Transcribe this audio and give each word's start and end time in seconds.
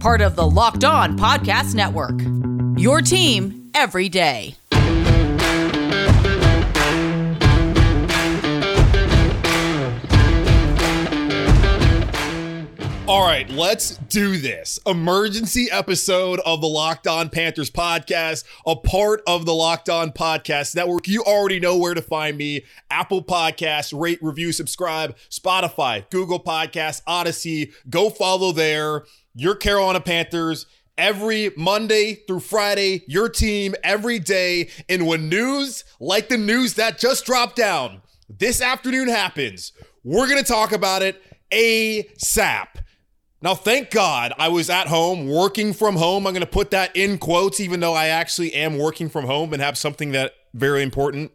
Part 0.00 0.20
of 0.20 0.36
the 0.36 0.46
Locked 0.46 0.84
On 0.84 1.18
Podcast 1.18 1.74
Network. 1.74 2.20
Your 2.78 3.00
team 3.00 3.70
every 3.74 4.08
day. 4.08 4.54
All 13.08 13.24
right, 13.24 13.48
let's 13.50 13.96
do 13.96 14.36
this. 14.36 14.80
Emergency 14.84 15.68
episode 15.70 16.40
of 16.40 16.60
the 16.60 16.66
Locked 16.66 17.06
On 17.06 17.28
Panthers 17.28 17.70
podcast, 17.70 18.42
a 18.66 18.74
part 18.74 19.22
of 19.28 19.46
the 19.46 19.54
Locked 19.54 19.88
On 19.88 20.10
Podcast 20.10 20.74
Network. 20.74 21.06
You 21.06 21.22
already 21.22 21.60
know 21.60 21.76
where 21.76 21.94
to 21.94 22.02
find 22.02 22.36
me 22.36 22.64
Apple 22.90 23.22
Podcasts, 23.22 23.96
rate, 23.96 24.18
review, 24.20 24.50
subscribe, 24.50 25.16
Spotify, 25.30 26.08
Google 26.10 26.42
Podcasts, 26.42 27.00
Audacy. 27.04 27.72
Go 27.88 28.10
follow 28.10 28.50
there. 28.50 29.04
Your 29.38 29.54
Carolina 29.54 30.00
Panthers 30.00 30.64
every 30.96 31.52
Monday 31.58 32.14
through 32.14 32.40
Friday, 32.40 33.04
your 33.06 33.28
team 33.28 33.74
every 33.84 34.18
day. 34.18 34.70
And 34.88 35.06
when 35.06 35.28
news 35.28 35.84
like 36.00 36.30
the 36.30 36.38
news 36.38 36.74
that 36.74 36.98
just 36.98 37.26
dropped 37.26 37.54
down 37.56 38.00
this 38.30 38.62
afternoon 38.62 39.08
happens, 39.08 39.72
we're 40.02 40.26
going 40.26 40.42
to 40.42 40.52
talk 40.52 40.72
about 40.72 41.02
it 41.02 41.22
ASAP. 41.52 42.66
Now, 43.42 43.54
thank 43.54 43.90
God 43.90 44.32
I 44.38 44.48
was 44.48 44.70
at 44.70 44.88
home 44.88 45.28
working 45.28 45.74
from 45.74 45.96
home. 45.96 46.26
I'm 46.26 46.32
going 46.32 46.40
to 46.40 46.46
put 46.46 46.70
that 46.70 46.96
in 46.96 47.18
quotes, 47.18 47.60
even 47.60 47.80
though 47.80 47.92
I 47.92 48.06
actually 48.06 48.54
am 48.54 48.78
working 48.78 49.10
from 49.10 49.26
home 49.26 49.52
and 49.52 49.60
have 49.60 49.76
something 49.76 50.12
that 50.12 50.32
very 50.54 50.82
important 50.82 51.30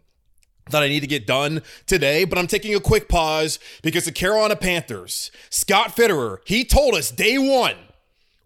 that 0.72 0.82
I 0.82 0.88
need 0.88 1.02
to 1.02 1.08
get 1.08 1.28
done 1.28 1.62
today. 1.86 2.26
But 2.26 2.40
I'm 2.40 2.48
taking 2.48 2.74
a 2.74 2.80
quick 2.80 3.08
pause 3.08 3.60
because 3.84 4.06
the 4.06 4.12
Carolina 4.12 4.56
Panthers, 4.56 5.30
Scott 5.52 5.96
Fitterer, 5.96 6.40
he 6.46 6.66
told 6.66 6.96
us 6.96 7.12
day 7.12 7.38
one 7.38 7.76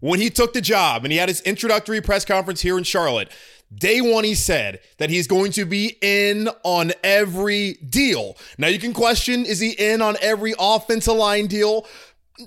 when 0.06 0.20
he 0.20 0.30
took 0.30 0.52
the 0.52 0.60
job 0.60 1.04
and 1.04 1.10
he 1.10 1.18
had 1.18 1.28
his 1.28 1.40
introductory 1.40 2.00
press 2.00 2.24
conference 2.24 2.60
here 2.60 2.78
in 2.78 2.84
Charlotte. 2.84 3.28
Day 3.74 4.00
one, 4.00 4.22
he 4.22 4.36
said 4.36 4.78
that 4.98 5.10
he's 5.10 5.26
going 5.26 5.50
to 5.52 5.64
be 5.64 5.96
in 6.00 6.48
on 6.62 6.92
every 7.02 7.72
deal. 7.88 8.36
Now, 8.56 8.68
you 8.68 8.78
can 8.78 8.92
question 8.92 9.44
is 9.44 9.58
he 9.58 9.70
in 9.70 10.00
on 10.00 10.16
every 10.22 10.54
offensive 10.60 11.16
line 11.16 11.48
deal? 11.48 11.86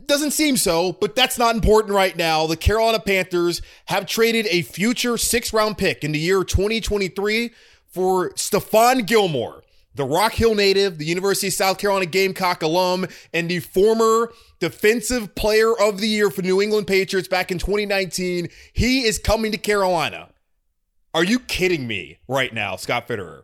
Doesn't 0.05 0.31
seem 0.31 0.55
so, 0.55 0.93
but 0.93 1.15
that's 1.15 1.37
not 1.37 1.53
important 1.53 1.93
right 1.93 2.15
now. 2.15 2.47
The 2.47 2.55
Carolina 2.55 2.99
Panthers 2.99 3.61
have 3.87 4.05
traded 4.05 4.47
a 4.49 4.61
future 4.61 5.17
six 5.17 5.51
round 5.51 5.77
pick 5.77 6.05
in 6.05 6.13
the 6.13 6.19
year 6.19 6.45
2023 6.45 7.51
for 7.87 8.29
Stephon 8.35 9.05
Gilmore, 9.05 9.63
the 9.95 10.05
Rock 10.05 10.33
Hill 10.33 10.55
native, 10.55 10.97
the 10.97 11.05
University 11.05 11.47
of 11.47 11.53
South 11.53 11.77
Carolina 11.77 12.05
Gamecock 12.05 12.61
alum, 12.61 13.07
and 13.33 13.49
the 13.49 13.59
former 13.59 14.31
defensive 14.59 15.35
player 15.35 15.73
of 15.79 15.99
the 15.99 16.07
year 16.07 16.29
for 16.29 16.41
New 16.41 16.61
England 16.61 16.87
Patriots 16.87 17.27
back 17.27 17.51
in 17.51 17.57
2019. 17.57 18.49
He 18.73 19.01
is 19.01 19.17
coming 19.17 19.51
to 19.51 19.57
Carolina. 19.57 20.29
Are 21.13 21.23
you 21.23 21.39
kidding 21.39 21.87
me 21.87 22.19
right 22.27 22.53
now, 22.53 22.75
Scott 22.75 23.07
Fitterer? 23.07 23.43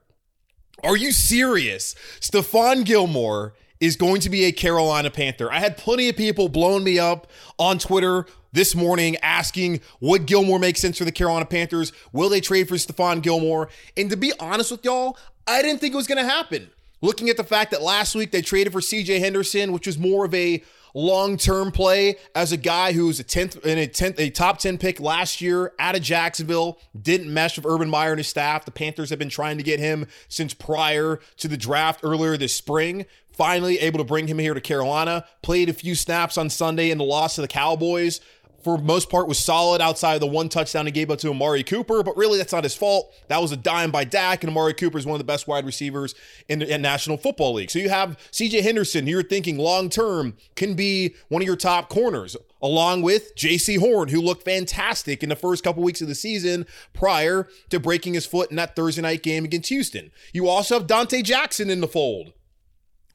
Are 0.83 0.97
you 0.97 1.11
serious? 1.11 1.95
Stephon 2.19 2.85
Gilmore 2.85 3.53
is 3.79 3.95
going 3.95 4.21
to 4.21 4.29
be 4.29 4.45
a 4.45 4.51
Carolina 4.51 5.09
Panther. 5.09 5.51
I 5.51 5.59
had 5.59 5.77
plenty 5.77 6.09
of 6.09 6.15
people 6.15 6.47
blowing 6.47 6.83
me 6.83 6.99
up 6.99 7.27
on 7.57 7.79
Twitter 7.79 8.25
this 8.51 8.73
morning 8.73 9.17
asking 9.17 9.81
would 9.99 10.25
Gilmore 10.25 10.59
make 10.59 10.77
sense 10.77 10.97
for 10.97 11.05
the 11.05 11.11
Carolina 11.11 11.45
Panthers? 11.45 11.91
Will 12.13 12.29
they 12.29 12.39
trade 12.39 12.67
for 12.69 12.75
Stephon 12.75 13.21
Gilmore? 13.21 13.69
And 13.97 14.09
to 14.09 14.17
be 14.17 14.31
honest 14.39 14.71
with 14.71 14.85
y'all, 14.85 15.17
I 15.47 15.61
didn't 15.61 15.79
think 15.79 15.93
it 15.93 15.97
was 15.97 16.07
going 16.07 16.23
to 16.23 16.29
happen. 16.29 16.69
Looking 17.01 17.29
at 17.29 17.37
the 17.37 17.43
fact 17.43 17.71
that 17.71 17.81
last 17.81 18.15
week 18.15 18.31
they 18.31 18.41
traded 18.41 18.73
for 18.73 18.79
CJ 18.79 19.19
Henderson, 19.19 19.71
which 19.71 19.85
was 19.85 19.97
more 19.97 20.25
of 20.25 20.33
a 20.33 20.63
long-term 20.95 21.71
play 21.71 22.15
as 22.33 22.51
a 22.51 22.57
guy 22.57 22.93
who 22.93 23.07
was 23.07 23.19
a 23.19 23.23
10th 23.23 23.63
in 23.65 23.77
a 23.77 23.85
10th 23.85 24.17
a 24.17 24.29
top 24.29 24.59
10 24.59 24.77
pick 24.77 24.99
last 24.99 25.41
year 25.41 25.73
out 25.77 25.95
of 25.95 26.01
Jacksonville, 26.01 26.79
didn't 26.99 27.31
mesh 27.31 27.57
with 27.57 27.65
Urban 27.65 27.89
Meyer 27.89 28.11
and 28.11 28.19
his 28.19 28.27
staff. 28.27 28.65
The 28.65 28.71
Panthers 28.71 29.09
have 29.09 29.19
been 29.19 29.29
trying 29.29 29.57
to 29.57 29.63
get 29.63 29.79
him 29.79 30.07
since 30.29 30.53
prior 30.53 31.19
to 31.37 31.47
the 31.47 31.57
draft 31.57 31.99
earlier 32.01 32.37
this 32.37 32.55
spring. 32.55 33.05
Finally 33.31 33.79
able 33.79 33.99
to 33.99 34.05
bring 34.05 34.27
him 34.27 34.39
here 34.39 34.53
to 34.53 34.61
Carolina. 34.61 35.25
Played 35.43 35.67
a 35.67 35.73
few 35.73 35.93
snaps 35.93 36.37
on 36.37 36.49
Sunday 36.49 36.89
in 36.89 36.97
the 36.97 37.03
loss 37.03 37.35
to 37.35 37.41
the 37.41 37.49
Cowboys 37.49 38.21
for 38.65 38.79
most 38.79 39.11
part 39.11 39.27
was 39.27 39.37
solid 39.37 39.79
outside 39.79 40.15
of 40.15 40.21
the 40.21 40.25
one 40.25 40.49
touchdown 40.49 40.87
he 40.87 40.91
gave 40.91 41.11
up 41.11 41.19
to 41.19 41.29
Amari 41.29 41.63
Cooper, 41.63 42.01
but 42.01 42.17
really 42.17 42.39
that's 42.39 42.51
not 42.51 42.63
his 42.63 42.75
fault. 42.75 43.13
That 43.27 43.39
was 43.39 43.51
a 43.51 43.55
dime 43.55 43.91
by 43.91 44.05
Dak, 44.05 44.43
and 44.43 44.49
Amari 44.49 44.73
Cooper 44.73 44.97
is 44.97 45.05
one 45.05 45.13
of 45.13 45.19
the 45.19 45.23
best 45.23 45.47
wide 45.47 45.67
receivers 45.67 46.15
in 46.49 46.57
the 46.57 46.73
in 46.73 46.81
National 46.81 47.15
Football 47.15 47.53
League. 47.53 47.69
So 47.69 47.77
you 47.77 47.89
have 47.89 48.17
CJ 48.31 48.63
Henderson, 48.63 49.05
you're 49.05 49.21
thinking 49.21 49.59
long 49.59 49.91
term 49.91 50.35
can 50.55 50.73
be 50.73 51.13
one 51.29 51.43
of 51.43 51.45
your 51.45 51.55
top 51.55 51.89
corners, 51.89 52.35
along 52.59 53.03
with 53.03 53.35
Jaycee 53.35 53.77
Horn, 53.77 54.09
who 54.09 54.19
looked 54.19 54.43
fantastic 54.43 55.21
in 55.21 55.29
the 55.29 55.35
first 55.35 55.63
couple 55.63 55.83
weeks 55.83 56.01
of 56.01 56.07
the 56.07 56.15
season 56.15 56.65
prior 56.91 57.47
to 57.69 57.79
breaking 57.79 58.15
his 58.15 58.25
foot 58.25 58.49
in 58.49 58.55
that 58.55 58.75
Thursday 58.75 59.03
night 59.03 59.21
game 59.21 59.45
against 59.45 59.69
Houston. 59.69 60.09
You 60.33 60.47
also 60.47 60.79
have 60.79 60.87
Donte 60.87 61.23
Jackson 61.23 61.69
in 61.69 61.81
the 61.81 61.87
fold 61.87 62.33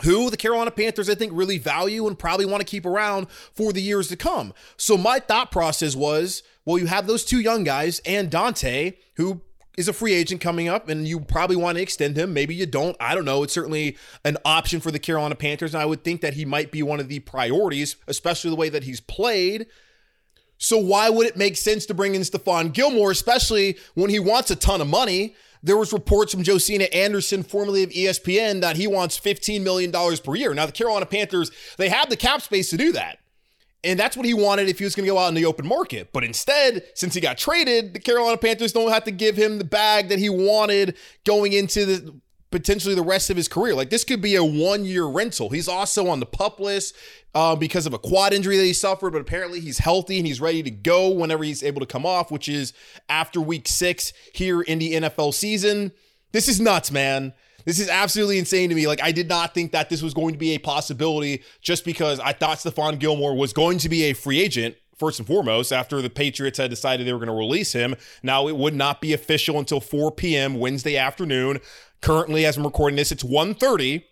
who 0.02 0.30
the 0.30 0.36
Carolina 0.36 0.70
Panthers, 0.70 1.08
I 1.08 1.14
think, 1.14 1.32
really 1.34 1.58
value 1.58 2.06
and 2.06 2.18
probably 2.18 2.46
want 2.46 2.60
to 2.60 2.64
keep 2.64 2.86
around 2.86 3.30
for 3.30 3.72
the 3.72 3.82
years 3.82 4.08
to 4.08 4.16
come. 4.16 4.54
So 4.76 4.96
my 4.96 5.18
thought 5.18 5.50
process 5.50 5.94
was, 5.96 6.42
well, 6.64 6.78
you 6.78 6.86
have 6.86 7.06
those 7.06 7.24
two 7.24 7.40
young 7.40 7.64
guys 7.64 8.00
and 8.04 8.30
Donte, 8.30 8.96
who 9.16 9.42
is 9.76 9.88
a 9.88 9.92
free 9.92 10.12
agent 10.12 10.40
coming 10.40 10.68
up, 10.68 10.88
and 10.88 11.06
you 11.06 11.20
probably 11.20 11.56
want 11.56 11.76
to 11.76 11.82
extend 11.82 12.16
him. 12.16 12.34
Maybe 12.34 12.54
you 12.54 12.66
don't. 12.66 12.96
I 13.00 13.14
don't 13.14 13.24
know. 13.24 13.42
It's 13.42 13.54
certainly 13.54 13.96
an 14.24 14.36
option 14.44 14.80
for 14.80 14.90
the 14.90 14.98
Carolina 14.98 15.36
Panthers, 15.36 15.74
and 15.74 15.82
I 15.82 15.86
would 15.86 16.04
think 16.04 16.20
that 16.20 16.34
he 16.34 16.44
might 16.44 16.70
be 16.70 16.82
one 16.82 17.00
of 17.00 17.08
the 17.08 17.20
priorities, 17.20 17.96
especially 18.06 18.50
the 18.50 18.56
way 18.56 18.68
that 18.68 18.84
he's 18.84 19.00
played. 19.00 19.66
So 20.58 20.76
why 20.76 21.08
would 21.08 21.26
it 21.26 21.38
make 21.38 21.56
sense 21.56 21.86
to 21.86 21.94
bring 21.94 22.14
in 22.14 22.20
Stephon 22.20 22.72
Gilmore, 22.72 23.10
especially 23.10 23.78
when 23.94 24.10
he 24.10 24.18
wants 24.18 24.50
a 24.50 24.56
ton 24.56 24.82
of 24.82 24.88
money? 24.88 25.34
There 25.62 25.76
was 25.76 25.92
reports 25.92 26.32
from 26.32 26.44
Josina 26.44 26.84
Anderson, 26.84 27.42
formerly 27.42 27.82
of 27.82 27.90
ESPN, 27.90 28.60
that 28.62 28.76
he 28.76 28.86
wants 28.86 29.20
$15 29.20 29.62
million 29.62 29.92
per 29.92 30.34
year. 30.34 30.54
Now, 30.54 30.66
the 30.66 30.72
Carolina 30.72 31.06
Panthers, 31.06 31.50
they 31.76 31.88
have 31.88 32.08
the 32.08 32.16
cap 32.16 32.42
space 32.42 32.70
to 32.70 32.76
do 32.76 32.92
that. 32.92 33.18
And 33.82 33.98
that's 33.98 34.16
what 34.16 34.26
he 34.26 34.34
wanted 34.34 34.68
if 34.68 34.78
he 34.78 34.84
was 34.84 34.94
going 34.94 35.06
to 35.06 35.12
go 35.12 35.18
out 35.18 35.28
in 35.28 35.34
the 35.34 35.46
open 35.46 35.66
market. 35.66 36.12
But 36.12 36.24
instead, 36.24 36.84
since 36.94 37.14
he 37.14 37.20
got 37.20 37.38
traded, 37.38 37.94
the 37.94 38.00
Carolina 38.00 38.36
Panthers 38.36 38.72
don't 38.72 38.90
have 38.90 39.04
to 39.04 39.10
give 39.10 39.36
him 39.36 39.58
the 39.58 39.64
bag 39.64 40.08
that 40.08 40.18
he 40.18 40.28
wanted 40.28 40.96
going 41.24 41.52
into 41.52 41.86
the 41.86 42.20
potentially 42.50 42.94
the 42.94 43.02
rest 43.02 43.30
of 43.30 43.36
his 43.36 43.48
career. 43.48 43.74
Like 43.74 43.90
this 43.90 44.04
could 44.04 44.20
be 44.20 44.34
a 44.34 44.44
one 44.44 44.84
year 44.84 45.04
rental. 45.04 45.50
He's 45.50 45.68
also 45.68 46.08
on 46.08 46.20
the 46.20 46.26
pup 46.26 46.58
list 46.60 46.94
uh, 47.34 47.56
because 47.56 47.86
of 47.86 47.94
a 47.94 47.98
quad 47.98 48.32
injury 48.32 48.56
that 48.56 48.64
he 48.64 48.72
suffered, 48.72 49.12
but 49.12 49.20
apparently 49.20 49.60
he's 49.60 49.78
healthy 49.78 50.18
and 50.18 50.26
he's 50.26 50.40
ready 50.40 50.62
to 50.62 50.70
go 50.70 51.08
whenever 51.08 51.44
he's 51.44 51.62
able 51.62 51.80
to 51.80 51.86
come 51.86 52.04
off, 52.04 52.30
which 52.30 52.48
is 52.48 52.72
after 53.08 53.40
week 53.40 53.68
six 53.68 54.12
here 54.32 54.62
in 54.62 54.78
the 54.78 54.94
NFL 54.94 55.34
season. 55.34 55.92
This 56.32 56.48
is 56.48 56.60
nuts, 56.60 56.90
man. 56.90 57.32
This 57.64 57.78
is 57.78 57.88
absolutely 57.88 58.38
insane 58.38 58.68
to 58.70 58.74
me. 58.74 58.86
Like, 58.86 59.02
I 59.02 59.12
did 59.12 59.28
not 59.28 59.52
think 59.54 59.72
that 59.72 59.90
this 59.90 60.02
was 60.02 60.14
going 60.14 60.32
to 60.32 60.38
be 60.38 60.54
a 60.54 60.58
possibility 60.58 61.42
just 61.60 61.84
because 61.84 62.18
I 62.18 62.32
thought 62.32 62.58
Stephon 62.58 62.98
Gilmore 62.98 63.36
was 63.36 63.52
going 63.52 63.78
to 63.78 63.88
be 63.88 64.04
a 64.04 64.12
free 64.12 64.40
agent 64.40 64.76
first 65.00 65.18
and 65.18 65.26
foremost, 65.26 65.72
after 65.72 66.00
the 66.00 66.10
Patriots 66.10 66.58
had 66.58 66.70
decided 66.70 67.06
they 67.06 67.12
were 67.12 67.18
going 67.18 67.28
to 67.28 67.34
release 67.34 67.72
him. 67.72 67.96
Now, 68.22 68.46
it 68.46 68.56
would 68.56 68.74
not 68.74 69.00
be 69.00 69.12
official 69.12 69.58
until 69.58 69.80
4 69.80 70.12
p.m. 70.12 70.60
Wednesday 70.60 70.96
afternoon. 70.96 71.58
Currently, 72.00 72.46
as 72.46 72.56
I'm 72.56 72.64
recording 72.64 72.96
this, 72.96 73.10
it's 73.10 73.24
1.30. 73.24 74.04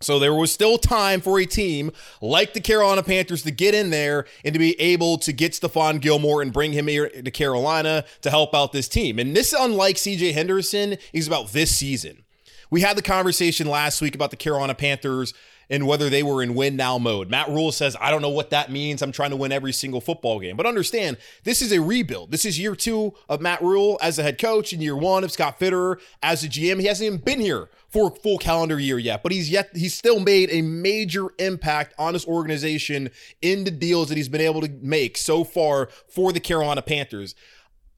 So 0.00 0.18
there 0.18 0.34
was 0.34 0.50
still 0.50 0.78
time 0.78 1.20
for 1.20 1.38
a 1.38 1.46
team 1.46 1.92
like 2.20 2.54
the 2.54 2.60
Carolina 2.60 3.02
Panthers 3.02 3.42
to 3.42 3.50
get 3.50 3.74
in 3.74 3.90
there 3.90 4.26
and 4.44 4.52
to 4.52 4.58
be 4.58 4.78
able 4.80 5.18
to 5.18 5.32
get 5.32 5.52
Stephon 5.52 6.00
Gilmore 6.00 6.42
and 6.42 6.52
bring 6.52 6.72
him 6.72 6.88
here 6.88 7.08
to 7.08 7.30
Carolina 7.30 8.04
to 8.22 8.30
help 8.30 8.54
out 8.54 8.72
this 8.72 8.88
team. 8.88 9.18
And 9.18 9.36
this, 9.36 9.52
unlike 9.52 9.96
CJ 9.96 10.32
Henderson, 10.32 10.96
is 11.12 11.28
about 11.28 11.52
this 11.52 11.76
season. 11.76 12.24
We 12.70 12.80
had 12.80 12.96
the 12.96 13.02
conversation 13.02 13.66
last 13.66 14.00
week 14.00 14.14
about 14.14 14.30
the 14.30 14.36
Carolina 14.36 14.74
Panthers 14.74 15.34
and 15.72 15.86
whether 15.86 16.10
they 16.10 16.22
were 16.22 16.42
in 16.42 16.54
win 16.54 16.76
now 16.76 16.98
mode. 16.98 17.30
Matt 17.30 17.48
Rhule 17.48 17.72
says, 17.72 17.96
I 17.98 18.10
don't 18.10 18.20
know 18.20 18.28
what 18.28 18.50
that 18.50 18.70
means. 18.70 19.00
I'm 19.00 19.10
trying 19.10 19.30
to 19.30 19.36
win 19.36 19.52
every 19.52 19.72
single 19.72 20.02
football 20.02 20.38
game. 20.38 20.54
But 20.54 20.66
understand, 20.66 21.16
this 21.44 21.62
is 21.62 21.72
a 21.72 21.80
rebuild. 21.80 22.30
This 22.30 22.44
is 22.44 22.58
year 22.58 22.76
two 22.76 23.14
of 23.26 23.40
Matt 23.40 23.62
Rhule 23.62 23.98
as 24.02 24.18
a 24.18 24.22
head 24.22 24.38
coach 24.38 24.74
and 24.74 24.82
year 24.82 24.94
one 24.94 25.24
of 25.24 25.32
Scott 25.32 25.58
Fitterer 25.58 25.98
as 26.22 26.44
a 26.44 26.48
GM. 26.48 26.78
He 26.78 26.86
hasn't 26.86 27.06
even 27.06 27.20
been 27.20 27.40
here 27.40 27.70
for 27.88 28.08
a 28.08 28.10
full 28.10 28.36
calendar 28.36 28.78
year 28.78 28.98
yet, 28.98 29.22
but 29.22 29.32
he's 29.32 29.48
yet 29.48 29.70
he's 29.74 29.94
still 29.94 30.20
made 30.20 30.50
a 30.52 30.60
major 30.60 31.28
impact 31.38 31.94
on 31.98 32.12
his 32.12 32.26
organization 32.26 33.10
in 33.40 33.64
the 33.64 33.70
deals 33.70 34.10
that 34.10 34.18
he's 34.18 34.28
been 34.28 34.42
able 34.42 34.60
to 34.60 34.68
make 34.82 35.16
so 35.16 35.42
far 35.42 35.88
for 36.06 36.34
the 36.34 36.40
Carolina 36.40 36.82
Panthers. 36.82 37.34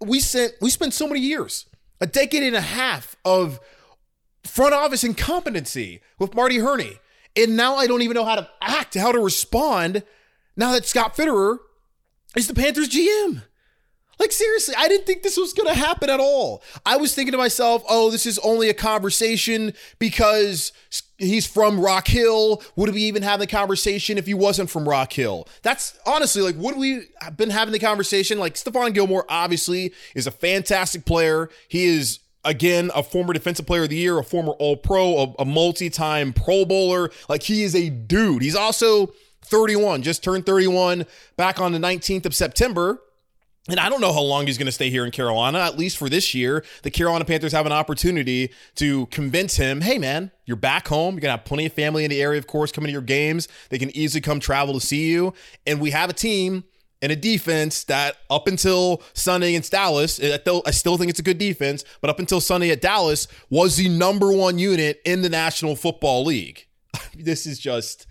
We 0.01 0.21
sent 0.21 0.53
we 0.61 0.71
spent 0.71 0.95
so 0.95 1.09
many 1.09 1.21
years, 1.21 1.67
a 2.01 2.07
decade 2.07 2.45
and 2.45 2.55
a 2.55 2.61
half 2.61 3.17
of 3.25 3.59
front 4.45 4.75
office 4.75 5.03
incompetency 5.03 6.01
with 6.21 6.37
Marty 6.37 6.59
Hurney 6.59 7.01
and 7.37 7.57
now 7.57 7.77
I 7.77 7.87
don't 7.87 8.03
even 8.03 8.15
know 8.15 8.25
how 8.25 8.37
to 8.37 8.49
act, 8.61 8.95
how 8.95 9.13
to 9.13 9.21
respond 9.21 10.03
now 10.57 10.73
that 10.73 10.87
Scott 10.87 11.17
Fitterer 11.17 11.59
is 12.37 12.47
the 12.47 12.55
Panthers 12.55 12.89
GM. 12.89 13.43
Like, 14.19 14.33
seriously, 14.33 14.75
I 14.79 14.87
didn't 14.87 15.07
think 15.07 15.23
this 15.23 15.37
was 15.37 15.53
going 15.53 15.69
to 15.69 15.79
happen 15.79 16.09
at 16.09 16.21
all. 16.21 16.63
I 16.87 16.97
was 16.97 17.15
thinking 17.15 17.33
to 17.33 17.39
myself, 17.39 17.83
oh, 17.89 18.11
this 18.11 18.27
is 18.27 18.39
only 18.41 18.69
a 18.69 18.75
conversation 18.75 19.73
because 19.99 20.73
he's 21.19 21.47
from 21.47 21.81
Rock 21.81 22.07
Hill. 22.07 22.63
Would 22.77 22.95
we 22.95 23.03
even 23.03 23.23
have 23.23 23.41
the 23.41 23.47
conversation 23.47 24.17
if 24.17 24.27
he 24.27 24.35
wasn't 24.35 24.71
from 24.71 24.89
Rock 24.89 25.13
Hill? 25.13 25.49
That's 25.63 25.99
honestly 26.07 26.43
like, 26.43 26.57
would 26.57 26.77
we 26.77 27.07
have 27.21 27.37
been 27.37 27.51
having 27.51 27.73
the 27.73 27.79
conversation? 27.81 28.39
Like, 28.39 28.55
Stephon 28.55 28.95
Gilmore 28.95 29.27
obviously 29.29 29.93
is 30.15 30.29
a 30.29 30.31
fantastic 30.31 31.05
player. 31.05 31.51
He 31.69 31.85
is 31.85 32.21
again, 32.45 32.91
a 32.95 33.03
former 33.03 33.33
defensive 33.33 33.67
player 33.67 33.85
of 33.85 33.91
the 33.91 33.97
year, 33.97 34.19
a 34.19 34.25
former 34.25 34.53
all 34.53 34.77
pro, 34.77 35.17
a, 35.19 35.43
a 35.43 35.45
multi 35.45 35.91
time 35.91 36.33
pro 36.33 36.65
bowler. 36.65 37.11
Like 37.29 37.43
he 37.43 37.63
is 37.63 37.75
a 37.75 37.91
dude. 37.91 38.43
He's 38.43 38.57
also 38.57 39.13
31, 39.43 40.03
just 40.03 40.23
turned 40.23 40.47
31 40.47 41.07
back 41.37 41.61
on 41.61 41.73
the 41.73 41.79
19th 41.79 42.27
of 42.27 42.35
September. 42.35 43.01
And 43.67 43.81
I 43.81 43.89
don't 43.89 44.03
know 44.03 44.13
how 44.13 44.21
long 44.21 44.47
he's 44.47 44.59
going 44.59 44.67
to 44.67 44.73
stay 44.73 44.91
here 44.91 45.07
in 45.07 45.11
Carolina, 45.11 45.59
at 45.61 45.79
least 45.79 45.97
for 45.97 46.11
this 46.11 46.35
year. 46.35 46.63
The 46.83 46.91
Carolina 46.91 47.25
Panthers 47.25 47.53
have 47.53 47.65
an 47.65 47.73
opportunity 47.73 48.51
to 48.75 49.07
convince 49.07 49.57
him 49.57 49.81
hey, 49.81 49.97
man, 49.97 50.31
you're 50.45 50.57
back 50.57 50.87
home. 50.89 51.15
You're 51.15 51.23
going 51.23 51.33
to 51.33 51.39
have 51.39 51.47
plenty 51.47 51.65
of 51.65 51.73
family 51.73 52.05
in 52.05 52.11
the 52.11 52.21
area, 52.21 52.39
of 52.39 52.47
course, 52.47 52.71
coming 52.71 52.89
to 52.89 52.93
your 52.93 53.01
games. 53.01 53.49
They 53.71 53.79
can 53.79 53.95
easily 53.97 54.21
come 54.21 54.39
travel 54.39 54.75
to 54.75 54.81
see 54.81 55.11
you. 55.11 55.33
And 55.67 55.81
we 55.81 55.93
have 55.93 56.11
a 56.11 56.13
team 56.13 56.65
and 57.03 57.13
a 57.13 57.17
defense 57.17 57.85
that 57.85 58.17
up 58.31 58.49
until 58.49 59.03
Sunday 59.13 59.51
against 59.51 59.73
Dallas, 59.73 60.21
I 60.21 60.71
still 60.71 60.97
think 60.97 61.11
it's 61.11 61.21
a 61.21 61.25
good 61.25 61.39
defense, 61.39 61.85
but 62.01 62.11
up 62.11 62.19
until 62.19 62.41
Sunday 62.41 62.71
at 62.71 62.81
Dallas 62.81 63.29
was 63.51 63.77
the 63.77 63.89
number 63.89 64.33
one 64.33 64.59
unit 64.59 65.01
in 65.05 65.23
the 65.23 65.29
National 65.29 65.77
Football 65.77 66.25
League. 66.25 66.67
this 67.19 67.47
is 67.47 67.59
just 67.59 68.07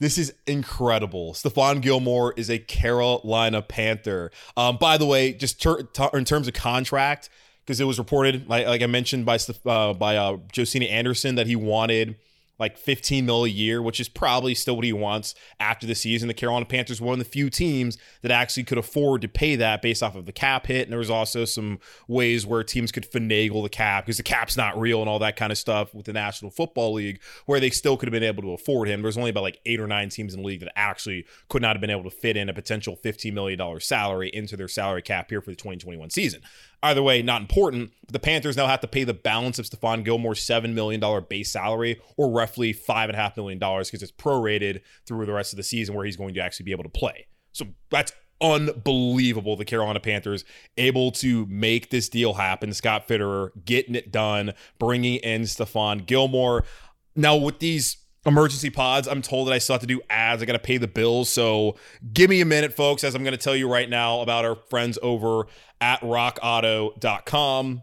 this 0.00 0.18
is 0.18 0.34
incredible. 0.46 1.32
Stephon 1.34 1.80
Gilmore 1.80 2.34
is 2.36 2.50
a 2.50 2.58
Carolina 2.58 3.62
Panther. 3.62 4.32
Um, 4.56 4.76
by 4.76 4.98
the 4.98 5.06
way, 5.06 5.32
just 5.32 5.62
ter- 5.62 5.82
t- 5.82 6.08
in 6.12 6.24
terms 6.24 6.48
of 6.48 6.54
contract, 6.54 7.30
because 7.64 7.80
it 7.80 7.84
was 7.84 7.98
reported, 7.98 8.48
like, 8.48 8.66
like 8.66 8.82
I 8.82 8.86
mentioned 8.86 9.24
by 9.24 9.38
uh, 9.66 9.94
by 9.94 10.16
uh, 10.16 10.38
Josina 10.52 10.86
Anderson, 10.86 11.36
that 11.36 11.46
he 11.46 11.56
wanted 11.56 12.16
like 12.58 12.78
15 12.78 13.26
mil 13.26 13.44
a 13.44 13.48
year, 13.48 13.82
which 13.82 14.00
is 14.00 14.08
probably 14.08 14.54
still 14.54 14.76
what 14.76 14.84
he 14.84 14.92
wants 14.92 15.34
after 15.58 15.86
the 15.86 15.94
season. 15.94 16.28
The 16.28 16.34
Carolina 16.34 16.66
Panthers 16.66 17.00
were 17.00 17.06
one 17.08 17.14
of 17.14 17.24
the 17.24 17.30
few 17.30 17.50
teams 17.50 17.98
that 18.22 18.30
actually 18.30 18.64
could 18.64 18.78
afford 18.78 19.22
to 19.22 19.28
pay 19.28 19.56
that 19.56 19.82
based 19.82 20.02
off 20.02 20.14
of 20.14 20.26
the 20.26 20.32
cap 20.32 20.66
hit. 20.66 20.82
And 20.82 20.92
there 20.92 20.98
was 20.98 21.10
also 21.10 21.44
some 21.44 21.80
ways 22.06 22.46
where 22.46 22.62
teams 22.62 22.92
could 22.92 23.10
finagle 23.10 23.62
the 23.62 23.68
cap 23.68 24.06
because 24.06 24.18
the 24.18 24.22
cap's 24.22 24.56
not 24.56 24.78
real 24.78 25.00
and 25.00 25.08
all 25.08 25.18
that 25.18 25.36
kind 25.36 25.52
of 25.52 25.58
stuff 25.58 25.94
with 25.94 26.06
the 26.06 26.12
National 26.12 26.50
Football 26.50 26.94
League, 26.94 27.20
where 27.46 27.60
they 27.60 27.70
still 27.70 27.96
could 27.96 28.06
have 28.06 28.12
been 28.12 28.22
able 28.22 28.42
to 28.42 28.52
afford 28.52 28.88
him. 28.88 29.02
There's 29.02 29.18
only 29.18 29.30
about 29.30 29.42
like 29.42 29.60
eight 29.66 29.80
or 29.80 29.86
nine 29.86 30.08
teams 30.08 30.34
in 30.34 30.42
the 30.42 30.46
league 30.46 30.60
that 30.60 30.72
actually 30.76 31.26
could 31.48 31.62
not 31.62 31.74
have 31.74 31.80
been 31.80 31.90
able 31.90 32.04
to 32.04 32.10
fit 32.10 32.36
in 32.36 32.48
a 32.48 32.54
potential 32.54 32.96
$15 32.96 33.32
million 33.32 33.80
salary 33.80 34.30
into 34.32 34.56
their 34.56 34.68
salary 34.68 35.02
cap 35.02 35.30
here 35.30 35.40
for 35.40 35.50
the 35.50 35.56
2021 35.56 36.10
season. 36.10 36.40
Either 36.84 37.02
way, 37.02 37.22
not 37.22 37.40
important. 37.40 37.92
The 38.12 38.18
Panthers 38.18 38.58
now 38.58 38.66
have 38.66 38.82
to 38.82 38.86
pay 38.86 39.04
the 39.04 39.14
balance 39.14 39.58
of 39.58 39.64
Stephon 39.64 40.04
Gilmore's 40.04 40.46
$7 40.46 40.74
million 40.74 41.02
base 41.30 41.50
salary, 41.50 41.98
or 42.18 42.30
roughly 42.30 42.74
$5.5 42.74 43.38
million, 43.38 43.58
because 43.58 44.02
it's 44.02 44.12
prorated 44.12 44.82
through 45.06 45.24
the 45.24 45.32
rest 45.32 45.54
of 45.54 45.56
the 45.56 45.62
season 45.62 45.94
where 45.94 46.04
he's 46.04 46.16
going 46.16 46.34
to 46.34 46.40
actually 46.40 46.64
be 46.64 46.72
able 46.72 46.84
to 46.84 46.90
play. 46.90 47.26
So 47.52 47.68
that's 47.90 48.12
unbelievable. 48.38 49.56
The 49.56 49.64
Carolina 49.64 49.98
Panthers 49.98 50.44
able 50.76 51.10
to 51.12 51.46
make 51.46 51.88
this 51.88 52.10
deal 52.10 52.34
happen. 52.34 52.74
Scott 52.74 53.08
Fitterer 53.08 53.48
getting 53.64 53.94
it 53.94 54.12
done, 54.12 54.52
bringing 54.78 55.16
in 55.16 55.42
Stephon 55.42 56.04
Gilmore. 56.04 56.64
Now, 57.16 57.34
with 57.34 57.60
these 57.60 57.96
emergency 58.26 58.70
pods. 58.70 59.06
I'm 59.06 59.22
told 59.22 59.48
that 59.48 59.52
I 59.52 59.58
still 59.58 59.74
have 59.74 59.80
to 59.82 59.86
do 59.86 60.00
ads. 60.08 60.42
I 60.42 60.46
got 60.46 60.54
to 60.54 60.58
pay 60.58 60.76
the 60.76 60.88
bills. 60.88 61.28
So 61.28 61.76
give 62.12 62.30
me 62.30 62.40
a 62.40 62.44
minute, 62.44 62.72
folks, 62.72 63.04
as 63.04 63.14
I'm 63.14 63.22
going 63.22 63.36
to 63.36 63.42
tell 63.42 63.56
you 63.56 63.68
right 63.68 63.88
now 63.88 64.20
about 64.20 64.44
our 64.44 64.54
friends 64.54 64.98
over 65.02 65.46
at 65.80 66.00
rockauto.com. 66.00 67.82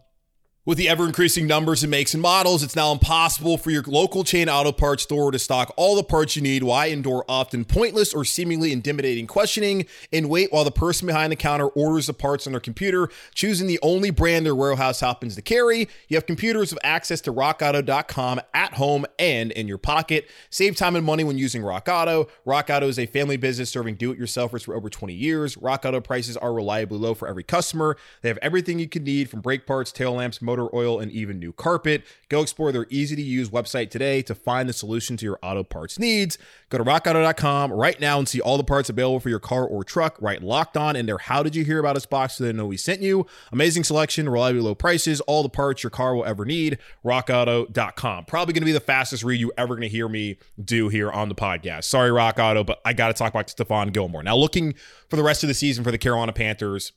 With 0.64 0.78
the 0.78 0.90
ever 0.90 1.08
increasing 1.08 1.48
numbers 1.48 1.82
and 1.82 1.90
makes 1.90 2.14
and 2.14 2.22
models, 2.22 2.62
it's 2.62 2.76
now 2.76 2.92
impossible 2.92 3.58
for 3.58 3.72
your 3.72 3.82
local 3.82 4.24
chain 4.24 4.48
auto 4.48 4.72
parts 4.72 5.02
store 5.02 5.32
to 5.32 5.40
stock 5.40 5.74
all 5.76 5.96
the 5.96 6.04
parts 6.04 6.36
you 6.36 6.44
need. 6.44 6.62
Why 6.62 6.86
endure 6.86 7.26
often 7.28 7.66
pointless 7.66 8.14
or 8.14 8.24
seemingly 8.24 8.72
intimidating 8.72 9.26
questioning 9.26 9.88
and 10.14 10.30
wait 10.30 10.54
while 10.54 10.64
the 10.64 10.70
person 10.70 11.08
behind 11.08 11.32
the 11.32 11.36
counter 11.36 11.66
orders 11.66 12.06
the 12.06 12.14
parts 12.14 12.46
on 12.46 12.54
their 12.54 12.60
computer, 12.60 13.10
choosing 13.34 13.66
the 13.66 13.80
only 13.82 14.12
brand 14.12 14.46
their 14.46 14.54
warehouse 14.54 15.00
happens 15.00 15.34
to 15.34 15.42
carry? 15.42 15.90
You 16.10 16.18
have 16.18 16.28
computers 16.28 16.72
with 16.72 16.86
access 16.86 17.22
to 17.22 17.34
rockauto.com 17.34 18.42
at 18.54 18.76
home 18.76 19.08
and 19.18 19.52
in 19.54 19.68
your 19.68 19.80
pocket. 19.80 20.30
Save 20.52 20.76
time 20.76 20.96
and 20.96 21.04
money 21.04 21.24
when 21.24 21.40
using 21.40 21.64
Rock 21.64 21.90
Auto. 21.90 22.28
Rock 22.46 22.70
Auto 22.70 22.88
is 22.88 23.00
a 23.00 23.08
family 23.08 23.36
business 23.36 23.72
serving 23.72 23.96
do 23.96 24.12
it 24.12 24.20
yourselfers 24.20 24.64
for 24.64 24.76
over 24.76 24.92
20 24.92 25.12
years. 25.12 25.58
Rock 25.58 25.86
Auto 25.86 26.02
prices 26.02 26.38
are 26.38 26.54
reliably 26.54 27.00
low 27.00 27.16
for 27.16 27.28
every 27.28 27.44
customer. 27.44 27.98
They 28.22 28.30
have 28.30 28.38
everything 28.44 28.78
you 28.78 28.88
can 28.88 29.04
need 29.04 29.28
from 29.28 29.42
brake 29.42 29.66
parts, 29.66 29.92
tail 29.92 30.14
lamps, 30.14 30.40
motor 30.52 30.76
oil, 30.76 31.00
and 31.00 31.12
even 31.12 31.40
new 31.40 31.54
carpet. 31.54 32.04
Go 32.28 32.42
explore 32.42 32.74
their 32.74 32.86
easy 32.90 33.16
to 33.16 33.22
use 33.22 33.50
website 33.50 33.90
today 33.90 34.22
to 34.24 34.36
find 34.36 34.68
the 34.68 34.74
solution 34.74 35.16
to 35.18 35.26
your 35.26 35.40
auto 35.42 35.64
parts 35.64 35.98
needs. 35.98 36.38
Go 36.70 36.78
to 36.78 36.84
rockauto.com 36.84 37.72
right 37.72 38.00
now 38.00 38.20
and 38.20 38.28
see 38.28 38.42
all 38.42 38.58
the 38.58 38.64
parts 38.64 38.90
available 38.90 39.22
for 39.22 39.30
your 39.30 39.40
car 39.40 39.66
or 39.66 39.84
truck. 39.84 40.18
Right 40.20 40.42
locked 40.42 40.76
on 40.76 40.96
in 40.98 41.06
their 41.06 41.18
How 41.18 41.42
Did 41.42 41.56
You 41.56 41.64
Hear 41.64 41.80
About 41.80 41.96
Us 41.96 42.06
box 42.06 42.36
so 42.36 42.44
they 42.44 42.52
know 42.52 42.66
we 42.66 42.78
sent 42.78 43.02
you. 43.02 43.26
Amazing 43.54 43.86
selection, 43.86 44.28
reliably 44.28 44.62
low 44.62 44.76
prices, 44.76 45.22
all 45.22 45.42
the 45.42 45.50
parts 45.50 45.84
your 45.84 45.90
car 45.90 46.16
will 46.16 46.26
ever 46.26 46.44
need. 46.44 46.78
Rockauto.com. 47.06 48.26
Probably 48.26 48.54
going 48.54 48.62
to 48.62 48.66
be 48.66 48.72
the 48.74 48.82
fastest 48.82 49.24
read 49.24 49.40
you 49.40 49.54
ever 49.58 49.76
going 49.76 49.82
to 49.84 49.90
hear 49.90 50.10
me 50.10 50.38
do 50.64 50.90
here 50.90 51.10
on 51.10 51.30
the 51.30 51.36
podcast. 51.36 51.86
Sorry, 51.86 52.12
Rock 52.12 52.40
Auto, 52.40 52.66
but 52.66 52.82
I 52.84 52.92
got 52.92 53.08
to 53.08 53.14
talk 53.14 53.34
about 53.34 53.48
Stephon 53.48 53.94
Gilmore. 53.94 54.24
Now, 54.24 54.36
looking 54.36 54.76
for 55.10 55.16
the 55.16 55.24
rest 55.24 55.44
of 55.44 55.48
the 55.48 55.54
season 55.54 55.84
for 55.84 55.92
the 55.92 55.98
Carolina 55.98 56.34
Panthers 56.34 56.92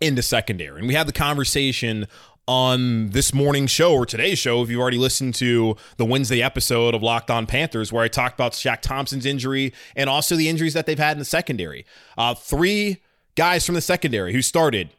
in 0.00 0.14
the 0.14 0.22
secondary. 0.22 0.78
And 0.78 0.88
we 0.88 0.94
had 0.94 1.06
the 1.06 1.12
conversation 1.12 2.06
on 2.48 3.10
this 3.10 3.32
morning's 3.32 3.70
show 3.70 3.94
or 3.94 4.04
today's 4.04 4.38
show, 4.38 4.62
if 4.62 4.70
you've 4.70 4.80
already 4.80 4.98
listened 4.98 5.34
to 5.36 5.76
the 5.96 6.04
Wednesday 6.04 6.42
episode 6.42 6.94
of 6.94 7.02
Locked 7.02 7.30
On 7.30 7.46
Panthers, 7.46 7.92
where 7.92 8.02
I 8.02 8.08
talked 8.08 8.34
about 8.34 8.52
Shaq 8.52 8.80
Thompson's 8.80 9.26
injury 9.26 9.72
and 9.94 10.10
also 10.10 10.34
the 10.34 10.48
injuries 10.48 10.74
that 10.74 10.86
they've 10.86 10.98
had 10.98 11.12
in 11.12 11.18
the 11.18 11.24
secondary. 11.24 11.86
Uh, 12.18 12.34
three 12.34 12.98
guys 13.36 13.64
from 13.64 13.74
the 13.74 13.80
secondary 13.80 14.32
who 14.32 14.42
started 14.42 14.90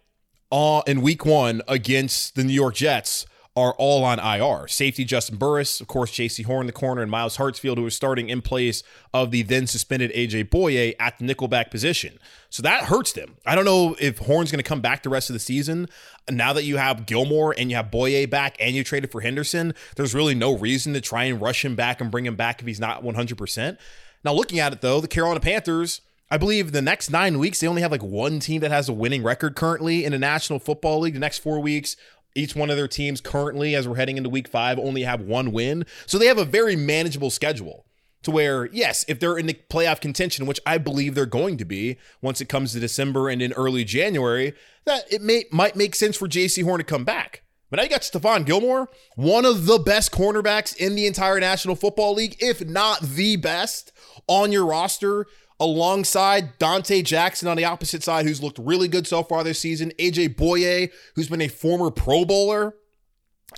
uh, 0.52 0.82
in 0.88 1.02
week 1.02 1.26
one 1.26 1.62
against 1.68 2.36
the 2.36 2.44
New 2.44 2.54
York 2.54 2.76
Jets 2.76 3.26
are 3.56 3.74
all 3.74 4.04
on 4.04 4.20
IR. 4.20 4.68
Safety 4.68 5.06
Juston 5.06 5.38
Burris, 5.38 5.80
of 5.80 5.88
course, 5.88 6.12
Jaycee 6.12 6.46
Horn 6.46 6.66
the 6.66 6.74
corner, 6.74 7.04
and 7.04 7.12
Myles 7.12 7.38
Hartsfield, 7.38 7.78
who 7.78 7.86
is 7.86 7.96
starting 7.96 8.30
in 8.30 8.42
place 8.42 8.82
of 9.14 9.30
the 9.30 9.44
then 9.44 9.68
suspended 9.68 10.12
AJ 10.14 10.50
Bouye 10.50 10.96
at 11.00 11.20
the 11.20 11.26
nickelback 11.26 11.70
position. 11.70 12.18
So 12.50 12.64
that 12.64 12.86
hurts 12.86 13.14
them. 13.14 13.36
I 13.46 13.54
don't 13.54 13.66
know 13.66 13.96
if 14.00 14.18
Horn's 14.18 14.52
going 14.52 14.64
to 14.64 14.68
come 14.68 14.82
back 14.82 15.04
the 15.04 15.10
rest 15.10 15.30
of 15.30 15.36
the 15.36 15.40
season. 15.40 15.88
Now 16.30 16.54
that 16.54 16.64
you 16.64 16.78
have 16.78 17.06
Gilmore 17.06 17.54
and 17.56 17.70
you 17.70 17.76
have 17.76 17.92
Bouye 17.92 18.28
back 18.28 18.56
and 18.60 18.76
you 18.76 18.84
traded 18.84 19.12
for 19.12 19.22
Henderson, 19.22 19.76
there's 19.98 20.16
really 20.16 20.36
no 20.36 20.58
reason 20.58 20.94
to 20.94 21.02
try 21.02 21.26
and 21.26 21.40
rush 21.40 21.64
him 21.64 21.76
back 21.76 22.02
and 22.02 22.10
bring 22.10 22.26
him 22.26 22.36
back 22.36 22.60
if 22.60 22.68
he's 22.68 22.80
not 22.80 23.04
100%. 23.04 23.78
Now, 24.24 24.34
looking 24.34 24.60
at 24.60 24.74
it 24.74 24.82
though, 24.82 25.00
the 25.00 25.08
Carolina 25.08 25.40
Panthers. 25.40 26.02
I 26.32 26.38
believe 26.38 26.72
the 26.72 26.82
next 26.82 27.12
nine 27.12 27.38
weeks, 27.38 27.60
they 27.60 27.68
only 27.68 27.84
have 27.84 27.92
like 27.92 28.02
one 28.02 28.40
team 28.40 28.62
that 28.62 28.72
has 28.72 28.90
a 28.90 28.94
winning 28.94 29.22
record 29.22 29.56
currently 29.56 30.04
in 30.04 30.14
the 30.14 30.18
National 30.18 30.58
Football 30.58 31.02
League. 31.02 31.14
The 31.14 31.20
next 31.20 31.40
four 31.40 31.60
weeks, 31.60 31.96
each 32.36 32.56
one 32.56 32.70
of 32.70 32.78
their 32.78 32.88
teams 32.88 33.22
currently, 33.22 33.76
as 33.76 33.88
we're 33.88 33.96
heading 33.96 34.18
into 34.18 34.30
week 34.30 34.48
five, 34.48 34.80
only 34.80 35.04
have 35.04 35.22
one 35.22 35.52
win. 35.52 35.86
So 36.06 36.18
they 36.18 36.28
have 36.28 36.38
a 36.38 36.46
very 36.46 36.76
manageable 36.76 37.30
schedule 37.30 37.86
to 38.24 38.32
where, 38.32 38.68
yes, 38.68 39.06
if 39.08 39.20
they're 39.20 39.38
in 39.38 39.48
the 39.48 39.60
playoff 39.70 40.02
contention, 40.02 40.46
which 40.46 40.60
I 40.66 40.78
believe 40.78 41.14
they're 41.14 41.26
going 41.26 41.58
to 41.58 41.66
be 41.66 41.98
once 42.22 42.42
it 42.42 42.50
comes 42.50 42.72
to 42.72 42.80
December 42.80 43.30
and 43.30 43.42
in 43.42 43.54
early 43.54 43.84
January, 43.84 44.54
that 44.86 45.12
it 45.12 45.22
may 45.22 45.46
might 45.52 45.76
make 45.76 45.96
sense 45.96 46.18
for 46.18 46.28
Jaycee 46.28 46.64
Horn 46.64 46.80
to 46.80 46.84
come 46.84 47.04
back. 47.04 47.44
But 47.70 47.78
now 47.78 47.84
you 47.84 47.90
got 47.90 48.02
Stephon 48.02 48.46
Gilmore, 48.46 48.88
one 49.16 49.46
of 49.46 49.66
the 49.66 49.80
best 49.80 50.12
cornerbacks 50.12 50.76
in 50.78 50.94
the 50.94 51.08
entire 51.08 51.40
National 51.40 51.76
Football 51.76 52.14
League, 52.14 52.38
if 52.40 52.64
not 52.64 53.02
the 53.02 53.36
best, 53.36 53.92
on 54.28 54.52
your 54.52 54.66
roster 54.66 55.26
alongside 55.64 56.60
Donte 56.60 57.04
Jackson 57.06 57.48
on 57.48 57.56
the 57.56 57.64
opposite 57.64 58.04
side, 58.04 58.26
who's 58.26 58.44
looked 58.44 58.60
really 58.60 58.90
good 58.90 59.08
so 59.08 59.24
far 59.24 59.44
this 59.44 59.60
season, 59.60 59.92
AJ 59.98 60.36
Bouye, 60.36 60.92
who's 61.16 61.30
been 61.30 61.42
a 61.42 61.48
former 61.48 61.90
Pro 61.90 62.26
Bowler, 62.26 62.76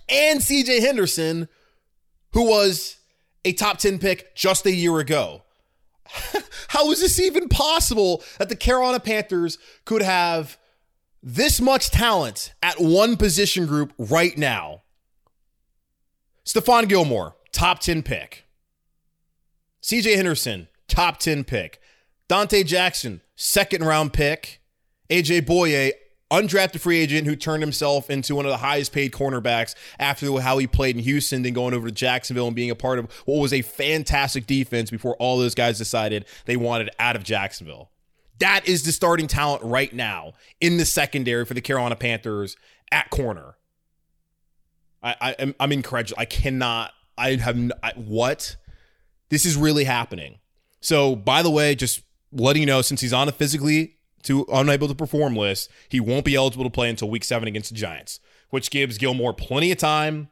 and 0.07 0.39
CJ 0.39 0.81
Henderson, 0.81 1.49
who 2.33 2.47
was 2.47 2.97
a 3.43 3.53
top 3.53 3.79
10 3.79 3.97
pick 3.97 4.35
just 4.35 4.65
a 4.67 4.71
year 4.71 4.99
ago. 4.99 5.43
How 6.67 6.91
is 6.91 7.01
this 7.01 7.19
even 7.19 7.49
possible 7.49 8.23
that 8.37 8.49
the 8.49 8.55
Carolina 8.55 8.99
Panthers 8.99 9.57
could 9.85 10.03
have 10.03 10.59
this 11.23 11.59
much 11.59 11.89
talent 11.89 12.53
at 12.61 12.79
one 12.79 13.17
position 13.17 13.65
group 13.65 13.93
right 13.97 14.37
now? 14.37 14.83
Stephon 16.45 16.87
Gilmore, 16.87 17.35
top 17.51 17.79
10 17.79 18.03
pick. 18.03 18.45
CJ 19.81 20.15
Henderson, 20.15 20.67
top 20.87 21.17
10 21.17 21.43
pick. 21.43 21.79
Donte 22.27 22.65
Jackson, 22.65 23.21
second 23.35 23.83
round 23.83 24.13
pick. 24.13 24.61
AJ 25.09 25.45
Bouye, 25.45 25.91
undrafted 26.31 26.79
free 26.79 26.99
agent 26.99 27.27
who 27.27 27.35
turned 27.35 27.61
himself 27.61 28.09
into 28.09 28.35
one 28.35 28.45
of 28.45 28.51
the 28.51 28.57
highest 28.57 28.91
paid 28.91 29.11
cornerbacks 29.11 29.75
after 29.99 30.39
how 30.39 30.57
he 30.57 30.65
played 30.65 30.95
in 30.95 31.03
Houston, 31.03 31.43
then 31.43 31.53
going 31.53 31.73
over 31.73 31.87
to 31.87 31.93
Jacksonville 31.93 32.47
and 32.47 32.55
being 32.55 32.71
a 32.71 32.75
part 32.75 32.97
of 32.97 33.11
what 33.25 33.39
was 33.39 33.53
a 33.53 33.61
fantastic 33.61 34.47
defense 34.47 34.89
before 34.89 35.15
all 35.17 35.37
those 35.37 35.53
guys 35.55 35.77
decided 35.77 36.25
they 36.45 36.57
wanted 36.57 36.89
out 36.99 37.15
of 37.15 37.23
Jacksonville. 37.23 37.91
That 38.39 38.67
is 38.67 38.83
the 38.83 38.91
starting 38.91 39.27
talent 39.27 39.63
right 39.63 39.93
now 39.93 40.33
in 40.59 40.77
the 40.77 40.85
secondary 40.85 41.45
for 41.45 41.53
the 41.53 41.61
Carolina 41.61 41.95
Panthers 41.95 42.57
at 42.91 43.09
corner. 43.09 43.55
I, 45.01 45.15
I 45.21 45.31
am 45.33 45.55
I'm 45.59 45.71
incredulous. 45.71 46.19
I 46.19 46.25
cannot. 46.25 46.91
I 47.17 47.35
have 47.35 47.71
I, 47.81 47.93
what? 47.95 48.57
This 49.29 49.45
is 49.45 49.55
really 49.55 49.85
happening. 49.85 50.39
So, 50.81 51.15
by 51.15 51.41
the 51.41 51.49
way, 51.49 51.75
just 51.75 52.01
letting 52.35 52.61
you 52.61 52.65
know, 52.67 52.81
since 52.81 53.01
he's 53.01 53.13
on 53.13 53.27
a 53.27 53.31
physically 53.31 53.95
to 54.23 54.45
unable 54.51 54.87
to 54.87 54.95
perform 54.95 55.35
list, 55.35 55.69
he 55.89 55.99
won't 55.99 56.25
be 56.25 56.35
eligible 56.35 56.65
to 56.65 56.69
play 56.69 56.89
until 56.89 57.09
week 57.09 57.23
seven 57.23 57.47
against 57.47 57.69
the 57.69 57.75
Giants, 57.75 58.19
which 58.49 58.69
gives 58.69 58.97
Gilmore 58.97 59.33
plenty 59.33 59.71
of 59.71 59.77
time 59.77 60.29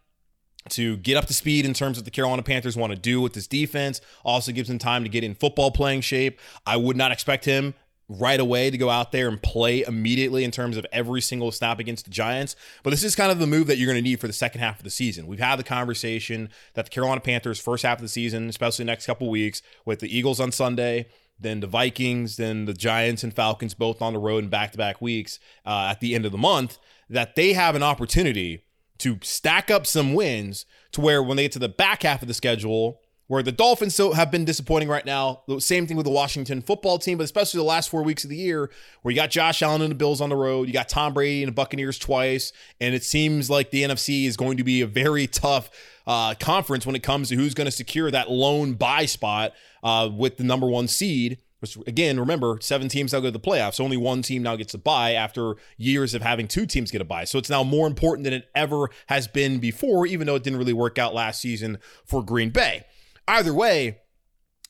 to 0.69 0.97
get 0.97 1.17
up 1.17 1.25
to 1.25 1.33
speed 1.33 1.65
in 1.65 1.73
terms 1.73 1.97
of 1.97 2.05
the 2.05 2.11
Carolina 2.11 2.41
Panthers 2.41 2.77
want 2.77 2.91
to 2.93 2.99
do 2.99 3.21
with 3.21 3.33
this 3.33 3.47
defense. 3.47 4.01
Also 4.23 4.51
gives 4.51 4.69
him 4.69 4.79
time 4.79 5.03
to 5.03 5.09
get 5.09 5.23
in 5.23 5.35
football 5.35 5.71
playing 5.71 6.01
shape. 6.01 6.39
I 6.65 6.77
would 6.77 6.95
not 6.95 7.11
expect 7.11 7.45
him 7.45 7.73
right 8.09 8.39
away 8.39 8.69
to 8.69 8.77
go 8.77 8.89
out 8.89 9.11
there 9.11 9.27
and 9.27 9.41
play 9.41 9.81
immediately 9.83 10.43
in 10.43 10.51
terms 10.51 10.77
of 10.77 10.85
every 10.91 11.21
single 11.21 11.51
snap 11.51 11.79
against 11.79 12.05
the 12.05 12.11
Giants. 12.11 12.55
But 12.83 12.89
this 12.91 13.03
is 13.03 13.15
kind 13.15 13.31
of 13.31 13.39
the 13.39 13.47
move 13.47 13.67
that 13.67 13.77
you're 13.77 13.91
going 13.91 14.03
to 14.03 14.09
need 14.09 14.19
for 14.19 14.27
the 14.27 14.33
second 14.33 14.61
half 14.61 14.77
of 14.77 14.83
the 14.83 14.89
season. 14.89 15.25
We've 15.25 15.39
had 15.39 15.57
the 15.57 15.63
conversation 15.63 16.49
that 16.73 16.85
the 16.85 16.91
Carolina 16.91 17.21
Panthers 17.21 17.59
first 17.59 17.83
half 17.83 17.97
of 17.97 18.01
the 18.01 18.09
season, 18.09 18.49
especially 18.49 18.83
the 18.83 18.91
next 18.91 19.05
couple 19.05 19.29
weeks, 19.29 19.61
with 19.85 19.99
the 19.99 20.15
Eagles 20.15 20.39
on 20.39 20.51
Sunday, 20.51 21.07
then 21.43 21.59
the 21.59 21.67
Vikings, 21.67 22.37
then 22.37 22.65
the 22.65 22.73
Giants 22.73 23.23
and 23.23 23.33
Falcons 23.33 23.73
both 23.73 24.01
on 24.01 24.13
the 24.13 24.19
road 24.19 24.43
in 24.43 24.49
back-to-back 24.49 25.01
weeks 25.01 25.39
uh, 25.65 25.89
at 25.91 25.99
the 25.99 26.15
end 26.15 26.25
of 26.25 26.31
the 26.31 26.37
month, 26.37 26.79
that 27.09 27.35
they 27.35 27.53
have 27.53 27.75
an 27.75 27.83
opportunity 27.83 28.63
to 28.99 29.19
stack 29.21 29.69
up 29.69 29.85
some 29.85 30.13
wins 30.13 30.65
to 30.93 31.01
where 31.01 31.21
when 31.21 31.37
they 31.37 31.43
get 31.43 31.51
to 31.51 31.59
the 31.59 31.69
back 31.69 32.03
half 32.03 32.21
of 32.21 32.27
the 32.27 32.33
schedule, 32.33 33.01
where 33.33 33.41
the 33.41 33.51
Dolphins 33.51 33.97
have 33.97 34.29
been 34.29 34.45
disappointing 34.45 34.87
right 34.87 35.07
now. 35.07 35.41
The 35.47 35.59
same 35.59 35.87
thing 35.87 35.97
with 35.97 36.05
the 36.05 36.11
Washington 36.11 36.61
football 36.61 36.99
team, 36.99 37.17
but 37.17 37.23
especially 37.23 37.57
the 37.57 37.63
last 37.63 37.89
four 37.89 38.03
weeks 38.03 38.23
of 38.23 38.29
the 38.29 38.35
year, 38.35 38.69
where 39.01 39.11
you 39.11 39.15
got 39.15 39.31
Josh 39.31 39.63
Allen 39.63 39.81
and 39.81 39.89
the 39.89 39.95
Bills 39.95 40.21
on 40.21 40.29
the 40.29 40.35
road, 40.35 40.67
you 40.67 40.73
got 40.73 40.87
Tom 40.87 41.15
Brady 41.15 41.41
and 41.41 41.47
the 41.47 41.55
Buccaneers 41.55 41.97
twice, 41.97 42.53
and 42.79 42.93
it 42.93 43.03
seems 43.03 43.49
like 43.49 43.71
the 43.71 43.81
NFC 43.81 44.25
is 44.25 44.37
going 44.37 44.57
to 44.57 44.63
be 44.63 44.81
a 44.81 44.85
very 44.85 45.25
tough 45.25 45.71
uh, 46.05 46.35
conference 46.35 46.85
when 46.85 46.95
it 46.95 47.01
comes 47.01 47.29
to 47.29 47.35
who's 47.35 47.55
going 47.55 47.65
to 47.65 47.71
secure 47.71 48.11
that 48.11 48.29
lone 48.29 48.73
bye 48.73 49.07
spot 49.07 49.53
uh, 49.81 50.07
with 50.15 50.37
the 50.37 50.43
number 50.43 50.67
one 50.67 50.87
seed. 50.87 51.39
Which 51.59 51.75
again, 51.87 52.19
remember, 52.19 52.59
seven 52.61 52.87
teams 52.87 53.13
now 53.13 53.19
go 53.19 53.27
to 53.27 53.31
the 53.31 53.39
playoffs. 53.39 53.79
Only 53.79 53.97
one 53.97 54.21
team 54.21 54.43
now 54.43 54.57
gets 54.57 54.75
a 54.75 54.77
bye 54.77 55.13
after 55.13 55.55
years 55.77 56.13
of 56.13 56.21
having 56.21 56.47
two 56.47 56.67
teams 56.67 56.91
get 56.91 57.01
a 57.01 57.05
bye. 57.05 57.23
So 57.23 57.39
it's 57.39 57.49
now 57.49 57.63
more 57.63 57.87
important 57.87 58.25
than 58.25 58.33
it 58.33 58.47
ever 58.53 58.89
has 59.07 59.27
been 59.27 59.57
before, 59.57 60.05
even 60.05 60.27
though 60.27 60.35
it 60.35 60.43
didn't 60.43 60.59
really 60.59 60.73
work 60.73 60.99
out 60.99 61.15
last 61.15 61.41
season 61.41 61.79
for 62.05 62.21
Green 62.21 62.51
Bay. 62.51 62.85
Either 63.27 63.53
way, 63.53 63.99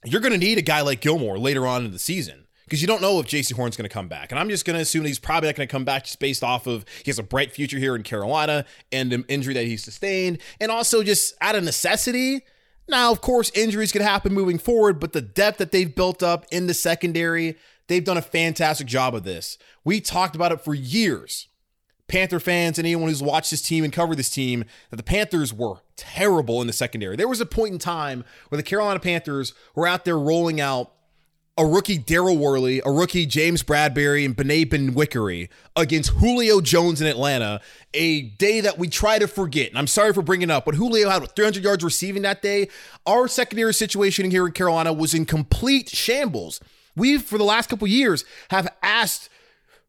you're 0.05 0.21
going 0.21 0.33
to 0.33 0.37
need 0.37 0.57
a 0.57 0.63
guy 0.63 0.81
like 0.81 1.01
Gilmore 1.01 1.37
later 1.37 1.65
on 1.65 1.85
in 1.85 1.91
the 1.91 1.99
season 1.99 2.47
because 2.65 2.81
you 2.81 2.87
don't 2.87 3.01
know 3.01 3.19
if 3.19 3.27
Jaycee 3.27 3.53
Horn's 3.53 3.77
going 3.77 3.87
to 3.87 3.93
come 3.93 4.07
back. 4.07 4.31
And 4.31 4.39
I'm 4.39 4.49
just 4.49 4.65
going 4.65 4.75
to 4.75 4.81
assume 4.81 5.05
he's 5.05 5.19
probably 5.19 5.49
not 5.49 5.55
going 5.55 5.67
to 5.67 5.71
come 5.71 5.85
back 5.85 6.05
just 6.05 6.19
based 6.19 6.43
off 6.43 6.67
of 6.67 6.85
he 7.03 7.09
has 7.11 7.19
a 7.19 7.23
bright 7.23 7.51
future 7.51 7.77
here 7.77 7.95
in 7.95 8.03
Carolina 8.03 8.65
and 8.91 9.13
an 9.13 9.25
injury 9.27 9.53
that 9.53 9.65
he 9.65 9.77
sustained. 9.77 10.39
And 10.59 10.71
also 10.71 11.03
just 11.03 11.35
out 11.41 11.55
of 11.55 11.63
necessity. 11.63 12.41
Now, 12.87 13.11
of 13.11 13.21
course, 13.21 13.51
injuries 13.55 13.91
could 13.91 14.01
happen 14.01 14.33
moving 14.33 14.57
forward, 14.57 14.99
but 14.99 15.13
the 15.13 15.21
depth 15.21 15.57
that 15.59 15.71
they've 15.71 15.93
built 15.93 16.21
up 16.21 16.45
in 16.51 16.67
the 16.67 16.73
secondary, 16.73 17.55
they've 17.87 18.03
done 18.03 18.17
a 18.17 18.21
fantastic 18.21 18.87
job 18.87 19.15
of 19.15 19.23
this. 19.23 19.57
We 19.85 20.01
talked 20.01 20.35
about 20.35 20.51
it 20.51 20.61
for 20.61 20.73
years 20.73 21.47
Panther 22.13 22.39
fans 22.39 22.77
and 22.77 22.85
anyone 22.85 23.09
who's 23.09 23.23
watched 23.23 23.49
this 23.49 23.63
team 23.63 23.83
and 23.83 23.91
covered 23.91 24.17
this 24.17 24.29
team 24.29 24.65
that 24.91 24.97
the 24.97 25.03
Panthers 25.03 25.51
were 25.51 25.77
terrible 25.95 26.61
in 26.61 26.67
the 26.67 26.73
secondary. 26.73 27.15
There 27.15 27.27
was 27.27 27.41
a 27.41 27.45
point 27.45 27.73
in 27.73 27.79
time 27.79 28.23
where 28.49 28.57
the 28.57 28.63
Carolina 28.63 28.99
Panthers 28.99 29.55
were 29.73 29.87
out 29.87 30.05
there 30.05 30.19
rolling 30.19 30.61
out 30.61 30.91
a 31.57 31.65
rookie 31.65 31.97
Daryl 31.97 32.37
Worley, 32.37 32.83
a 32.85 32.91
rookie 32.91 33.25
James 33.25 33.63
Bradberry, 33.63 34.25
and 34.25 34.37
Bené 34.37 34.63
Benwikere 34.63 35.49
against 35.75 36.11
Julio 36.11 36.61
Jones 36.61 37.01
in 37.01 37.07
Atlanta, 37.07 37.61
a 37.95 38.21
day 38.21 38.61
that 38.61 38.77
we 38.77 38.89
try 38.89 39.17
to 39.17 39.27
forget. 39.27 39.69
And 39.69 39.79
I'm 39.79 39.87
sorry 39.87 40.13
for 40.13 40.21
bringing 40.21 40.49
it 40.49 40.53
up, 40.53 40.65
but 40.65 40.75
Julio 40.75 41.09
had 41.09 41.27
300 41.35 41.63
yards 41.63 41.83
receiving 41.83 42.21
that 42.21 42.43
day. 42.43 42.69
Our 43.07 43.27
secondary 43.27 43.73
situation 43.73 44.29
here 44.29 44.45
in 44.45 44.51
Carolina 44.51 44.93
was 44.93 45.15
in 45.15 45.25
complete 45.25 45.89
shambles. 45.89 46.59
We, 46.95 47.17
for 47.17 47.39
the 47.39 47.43
last 47.43 47.71
couple 47.71 47.87
years, 47.87 48.23
have 48.51 48.67
asked 48.83 49.29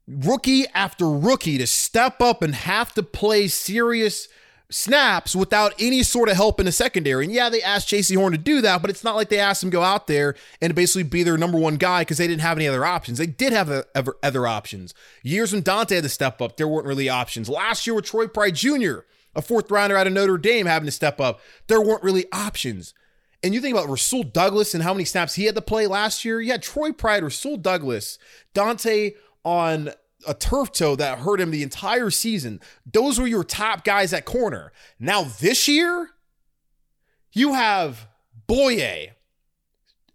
rookie 0.07 0.67
after 0.75 1.09
rookie 1.09 1.59
to 1.59 1.67
step 1.67 2.21
up 2.21 2.43
and 2.43 2.55
have 2.55 2.93
to 2.95 3.03
play 3.03 3.49
serious 3.49 4.29
snaps 4.71 5.37
without 5.37 5.73
any 5.79 6.03
sort 6.03 6.29
of 6.29 6.37
help 6.37 6.59
in 6.59 6.67
the 6.67 6.73
secondary. 6.73 7.25
And 7.25 7.33
yeah, 7.33 7.49
they 7.49 7.63
asked 7.63 7.89
Jaycee 7.89 8.17
Horn 8.17 8.33
to 8.33 8.39
do 8.39 8.61
that, 8.63 8.81
but 8.81 8.91
it's 8.91 9.05
not 9.05 9.15
like 9.15 9.29
they 9.29 9.39
asked 9.39 9.63
him 9.63 9.71
to 9.71 9.77
go 9.77 9.83
out 9.83 10.07
there 10.07 10.35
and 10.61 10.75
basically 10.75 11.05
be 11.05 11.23
their 11.23 11.37
number 11.39 11.59
one 11.59 11.77
guy 11.77 12.01
because 12.01 12.19
they 12.19 12.27
didn't 12.27 12.43
have 12.43 12.59
any 12.59 12.67
other 12.67 12.85
options. 12.85 13.19
They 13.19 13.27
did 13.27 13.53
have 13.53 13.85
other 13.95 14.47
options. 14.47 14.95
Years 15.23 15.53
when 15.53 15.63
Donte 15.63 15.95
had 15.95 16.03
to 16.03 16.09
step 16.09 16.41
up, 16.41 16.57
there 16.57 16.69
weren't 16.69 16.87
really 16.87 17.09
options. 17.09 17.49
Last 17.49 17.87
year 17.87 17.95
with 17.95 18.07
Troy 18.07 18.27
Pride 18.27 18.57
Jr., 18.57 19.01
a 19.37 19.43
fourth 19.43 19.71
rounder 19.71 19.97
out 19.97 20.07
of 20.07 20.13
Notre 20.13 20.39
Dame 20.39 20.67
having 20.67 20.87
to 20.87 20.93
step 20.93 21.21
up, 21.21 21.41
there 21.67 21.81
weren't 21.81 22.03
really 22.03 22.27
options. 22.33 22.95
And 23.43 23.53
you 23.53 23.61
think 23.61 23.77
about 23.77 23.91
Rasul 23.91 24.23
Douglas 24.23 24.75
and 24.75 24.83
how 24.83 24.95
many 24.95 25.05
snaps 25.05 25.35
he 25.35 25.45
had 25.45 25.55
to 25.55 25.61
play 25.61 25.87
last 25.87 26.25
year. 26.25 26.41
Yeah, 26.41 26.57
Troy 26.57 26.93
Pride, 26.93 27.23
Rasul 27.23 27.59
Douglas, 27.59 28.19
Donte 28.55 29.15
on 29.45 29.91
a 30.27 30.35
turf 30.35 30.73
toe 30.73 30.97
that 30.97 31.19
hurt 31.19 31.41
him 31.41 31.51
the 31.51 31.63
entire 31.63 32.11
season. 32.11 32.61
Those 32.91 33.21
were 33.21 33.27
your 33.27 33.45
top 33.45 33.85
guys 33.85 34.13
at 34.13 34.25
corner. 34.25 34.73
Now 34.99 35.25
this 35.25 35.69
year, 35.69 36.11
you 37.33 37.55
have 37.55 38.09
Bouye, 38.49 39.11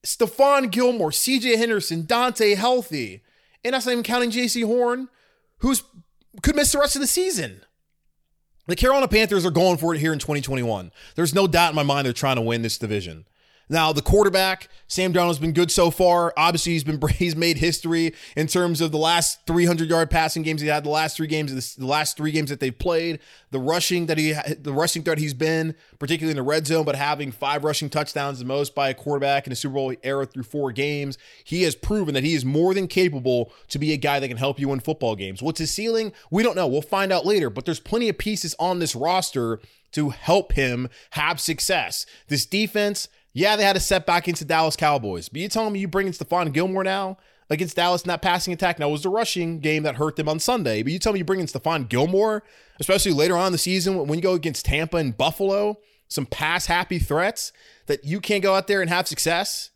Stephon 0.04 0.72
Gilmore, 0.72 1.12
CJ 1.12 1.58
Henderson, 1.58 2.04
Donte 2.04 2.56
healthy. 2.56 3.24
And 3.64 3.74
that's 3.74 3.86
not 3.86 3.92
even 3.92 4.04
counting 4.04 4.32
Jaycee 4.32 4.66
Horn, 4.66 5.10
who's 5.60 5.84
could 6.42 6.56
miss 6.56 6.72
the 6.72 6.80
rest 6.80 6.96
of 6.96 7.02
the 7.02 7.08
season. 7.08 7.62
The 8.68 8.76
Carolina 8.76 9.08
Panthers 9.08 9.46
are 9.46 9.52
going 9.52 9.78
for 9.78 9.96
it 9.96 10.00
here 10.00 10.14
in 10.14 10.20
2021. 10.20 10.92
There's 11.16 11.34
no 11.34 11.48
doubt 11.48 11.72
in 11.72 11.76
my 11.76 11.84
mind 11.84 12.06
they're 12.06 12.14
trying 12.14 12.36
to 12.36 12.42
win 12.42 12.62
this 12.62 12.78
division. 12.78 13.26
Now, 13.72 13.94
the 13.94 14.02
quarterback, 14.02 14.68
Sam 14.88 15.14
Darnold's 15.14 15.38
been 15.38 15.54
good 15.54 15.70
so 15.70 15.92
far. 15.92 16.34
Obviously, 16.36 16.72
he's 16.74 16.84
been 16.84 17.00
he's 17.10 17.36
made 17.36 17.58
history 17.58 18.16
in 18.36 18.48
terms 18.48 18.82
of 18.82 18.92
the 18.92 18.98
last 18.98 19.46
300 19.46 19.88
yard 19.88 20.10
passing 20.10 20.42
games 20.42 20.62
he 20.62 20.68
had, 20.68 20.84
the 20.84 20.90
last 20.90 21.16
three 21.16 21.28
games, 21.28 21.76
the 21.76 21.86
last 21.86 22.18
three 22.18 22.32
games 22.32 22.50
that 22.50 22.60
they've 22.60 22.78
played, 22.78 23.20
the 23.52 23.60
rushing 23.60 24.08
that 24.08 24.18
he, 24.18 24.34
the 24.60 24.74
rushing 24.74 25.04
threat 25.04 25.20
he's 25.20 25.36
been, 25.36 25.76
particularly 26.00 26.32
in 26.32 26.38
the 26.38 26.50
red 26.50 26.66
zone, 26.66 26.84
but 26.84 26.96
having 26.96 27.32
five 27.32 27.64
rushing 27.64 27.90
touchdowns, 27.90 28.40
the 28.40 28.46
most 28.46 28.74
by 28.74 28.90
a 28.90 28.94
quarterback 28.96 29.46
in 29.46 29.54
a 29.54 29.56
Super 29.56 29.76
Bowl 29.76 29.94
era 30.02 30.26
through 30.26 30.44
four 30.44 30.72
games. 30.72 31.20
He 31.44 31.62
has 31.64 31.76
proven 31.76 32.16
that 32.16 32.24
he 32.24 32.34
is 32.34 32.44
more 32.44 32.74
than 32.74 32.88
capable 32.88 33.52
to 33.68 33.78
be 33.78 33.94
a 33.94 33.98
guy 33.98 34.20
that 34.20 34.28
can 34.28 34.38
help 34.38 34.60
you 34.60 34.70
win 34.70 34.80
football 34.80 35.16
games. 35.16 35.44
What's 35.44 35.60
his 35.60 35.72
ceiling? 35.72 36.12
We 36.32 36.42
don't 36.42 36.56
know. 36.56 36.68
We'll 36.68 36.82
find 36.82 37.12
out 37.12 37.26
later. 37.26 37.52
But 37.52 37.66
there's 37.66 37.80
plenty 37.80 38.10
of 38.10 38.18
pieces 38.18 38.56
on 38.60 38.80
this 38.80 38.96
roster 38.96 39.60
to 39.92 40.10
help 40.10 40.54
him 40.54 40.90
have 41.12 41.40
success. 41.40 42.06
This 42.28 42.46
defense 42.46 43.08
yeah, 43.40 43.56
they 43.56 43.64
had 43.64 43.78
a 43.78 43.80
setback 43.80 44.24
against 44.24 44.42
the 44.42 44.48
Dallas 44.48 44.76
Cowboys, 44.76 45.30
but 45.30 45.40
you 45.40 45.48
telling 45.48 45.72
me 45.72 45.80
you 45.80 45.88
bring 45.88 46.08
in 46.08 46.14
Stephon 46.14 46.52
Gilmore 46.52 46.84
now 46.84 47.18
against 47.50 47.78
Dallas 47.78 48.02
in 48.02 48.10
that 48.10 48.22
passing 48.22 48.52
attack? 48.52 48.80
Now, 48.80 48.90
it 48.90 48.92
was 48.92 49.04
the 49.04 49.10
rushing 49.10 49.60
game 49.60 49.84
that 49.84 49.96
hurt 49.96 50.18
them 50.18 50.28
on 50.28 50.40
Sunday, 50.40 50.84
but 50.84 50.92
you 50.92 51.00
tell 51.00 51.14
me 51.14 51.20
you 51.20 51.26
bring 51.26 51.40
in 51.40 51.46
Stephon 51.46 51.88
Gilmore, 51.88 52.44
especially 52.82 53.14
later 53.14 53.38
on 53.38 53.48
in 53.48 53.52
the 53.54 53.58
season 53.58 54.08
when 54.08 54.20
you 54.20 54.22
go 54.22 54.34
against 54.34 54.66
Tampa 54.66 54.98
and 54.98 55.18
Buffalo, 55.18 55.78
some 56.10 56.26
pass 56.26 56.66
happy 56.66 57.00
threats 57.00 57.54
that 57.86 58.04
you 58.04 58.20
can't 58.20 58.44
go 58.44 58.56
out 58.56 58.68
there 58.68 58.82
and 58.82 58.90
have 58.90 59.08
success 59.08 59.70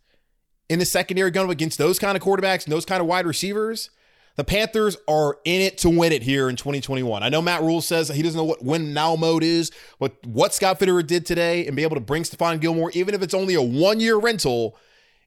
in 0.68 0.80
the 0.80 0.86
secondary 0.86 1.32
gun 1.32 1.50
against 1.50 1.78
those 1.78 2.00
kind 2.00 2.18
of 2.18 2.22
quarterbacks 2.22 2.66
and 2.66 2.74
those 2.74 2.86
kind 2.86 3.00
of 3.00 3.08
wide 3.08 3.26
receivers. 3.26 3.90
The 4.36 4.44
Panthers 4.44 4.98
are 5.08 5.38
in 5.46 5.62
it 5.62 5.78
to 5.80 5.90
win 5.90 6.12
it 6.12 6.24
here 6.24 6.50
in 6.50 6.56
2021. 6.56 7.22
I 7.22 7.30
know 7.30 7.42
Matt 7.42 7.62
Rhule 7.62 7.82
says 7.82 8.08
he 8.10 8.24
doesn't 8.24 8.38
know 8.38 8.44
what 8.44 8.64
win 8.64 8.94
now 8.94 9.16
mode 9.16 9.44
is, 9.44 9.72
but 10.00 10.14
what 10.26 10.54
Scott 10.54 10.80
Fitterer 10.80 11.06
did 11.06 11.26
today 11.26 11.68
and 11.68 11.76
be 11.76 11.84
able 11.84 11.96
to 11.96 12.02
bring 12.02 12.24
Stephon 12.24 12.60
Gilmore, 12.60 12.92
even 12.96 13.14
if 13.14 13.22
it's 13.22 13.36
only 13.36 13.54
a 13.54 13.62
one 13.62 14.00
year 14.00 14.18
rental, 14.18 14.76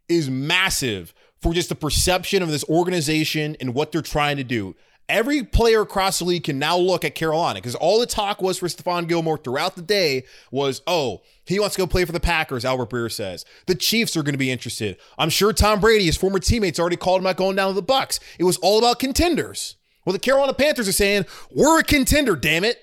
is 0.09 0.29
massive 0.29 1.15
for 1.41 1.55
just 1.55 1.69
the 1.69 1.75
perception 1.77 2.43
of 2.43 2.51
this 2.51 2.65
organization 2.65 3.57
and 3.61 3.75
what 3.75 3.93
they're 3.93 4.03
trying 4.03 4.39
to 4.39 4.45
do. 4.45 4.75
Every 5.09 5.45
player 5.45 5.83
across 5.83 6.19
the 6.19 6.25
league 6.25 6.45
can 6.45 6.59
now 6.59 6.77
look 6.77 7.05
at 7.05 7.15
Carolina 7.15 7.59
because 7.59 7.77
all 7.77 8.01
the 8.01 8.07
talk 8.07 8.43
was 8.43 8.59
for 8.59 8.67
Stephon 8.67 9.07
Gilmore 9.07 9.39
throughout 9.39 9.77
the 9.77 9.83
day 9.83 10.25
was, 10.51 10.83
oh, 10.87 11.23
he 11.45 11.61
wants 11.61 11.77
to 11.77 11.83
go 11.83 11.87
play 11.87 12.05
for 12.05 12.11
the 12.11 12.19
Packers, 12.19 12.65
Albert 12.65 12.91
Breer 12.91 13.11
says. 13.11 13.45
The 13.67 13.77
Chiefs 13.77 14.17
are 14.17 14.25
going 14.25 14.35
to 14.35 14.39
be 14.39 14.51
interested. 14.51 14.97
I'm 15.17 15.31
sure 15.31 15.53
Tom 15.53 15.79
Brady, 15.79 16.07
his 16.07 16.17
former 16.17 16.41
teammates, 16.41 16.81
already 16.81 16.97
called 16.97 17.21
him 17.21 17.27
out 17.29 17.37
going 17.37 17.55
down 17.55 17.69
to 17.69 17.75
the 17.75 17.83
Bucks. 17.83 18.19
It 18.39 18.45
was 18.45 18.57
all 18.59 18.79
about 18.79 18.99
contenders. 18.99 19.77
Well, 20.05 20.13
the 20.13 20.19
Carolina 20.19 20.55
Panthers 20.55 20.89
are 20.89 20.93
saying, 20.93 21.27
we're 21.53 21.81
a 21.81 21.85
contender, 21.85 22.35
damn 22.35 22.65
it. 22.65 22.81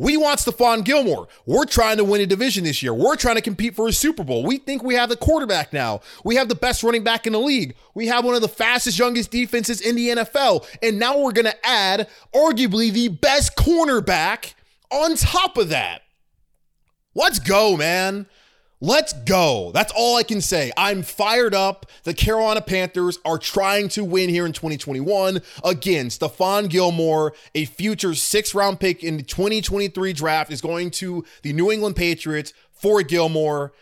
We 0.00 0.16
want 0.16 0.40
Stephon 0.40 0.82
Gilmore. 0.82 1.28
We're 1.44 1.66
trying 1.66 1.98
to 1.98 2.04
win 2.04 2.22
a 2.22 2.26
division 2.26 2.64
this 2.64 2.82
year. 2.82 2.94
We're 2.94 3.16
trying 3.16 3.34
to 3.34 3.42
compete 3.42 3.76
for 3.76 3.86
a 3.86 3.92
Super 3.92 4.24
Bowl. 4.24 4.46
We 4.46 4.56
think 4.56 4.82
we 4.82 4.94
have 4.94 5.10
the 5.10 5.16
quarterback 5.16 5.74
now. 5.74 6.00
We 6.24 6.36
have 6.36 6.48
the 6.48 6.54
best 6.54 6.82
running 6.82 7.04
back 7.04 7.26
in 7.26 7.34
the 7.34 7.38
league. 7.38 7.74
We 7.92 8.06
have 8.06 8.24
one 8.24 8.34
of 8.34 8.40
the 8.40 8.48
fastest, 8.48 8.98
youngest 8.98 9.30
defenses 9.30 9.82
in 9.82 9.96
the 9.96 10.08
NFL. 10.08 10.66
And 10.82 10.98
now 10.98 11.18
we're 11.18 11.32
going 11.32 11.44
to 11.44 11.66
add 11.66 12.08
arguably 12.34 12.90
the 12.90 13.08
best 13.08 13.56
cornerback 13.56 14.54
on 14.90 15.16
top 15.16 15.58
of 15.58 15.68
that. 15.68 16.00
Let's 17.14 17.38
go, 17.38 17.76
man. 17.76 18.24
Let's 18.82 19.12
go. 19.12 19.72
That's 19.74 19.92
all 19.94 20.16
I 20.16 20.22
can 20.22 20.40
say. 20.40 20.72
I'm 20.74 21.02
fired 21.02 21.54
up. 21.54 21.84
The 22.04 22.14
Carolina 22.14 22.62
Panthers 22.62 23.18
are 23.26 23.36
trying 23.36 23.90
to 23.90 24.02
win 24.02 24.30
here 24.30 24.46
in 24.46 24.54
2021. 24.54 25.42
Again, 25.62 26.06
Stephon 26.06 26.70
Gilmore, 26.70 27.34
a 27.54 27.66
future 27.66 28.14
six 28.14 28.54
round 28.54 28.80
pick 28.80 29.04
in 29.04 29.18
the 29.18 29.22
2023 29.22 30.14
draft, 30.14 30.50
is 30.50 30.62
going 30.62 30.90
to 30.92 31.26
the 31.42 31.52
New 31.52 31.70
England 31.70 31.94
Patriots 31.94 32.54
for 32.72 33.02
Gilmore. 33.02 33.74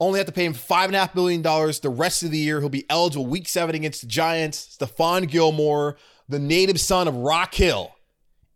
Only 0.00 0.20
have 0.20 0.26
to 0.26 0.32
pay 0.32 0.46
him 0.46 0.54
$5.5 0.54 1.14
million 1.14 1.42
the 1.42 1.94
rest 1.94 2.22
of 2.22 2.30
the 2.30 2.38
year. 2.38 2.60
He'll 2.60 2.70
be 2.70 2.86
eligible 2.88 3.26
week 3.26 3.48
seven 3.48 3.74
against 3.74 4.00
the 4.00 4.06
Giants. 4.06 4.78
Stephon 4.78 5.28
Gilmore, 5.28 5.98
the 6.30 6.38
native 6.38 6.80
son 6.80 7.08
of 7.08 7.14
Rock 7.14 7.54
Hill, 7.54 7.94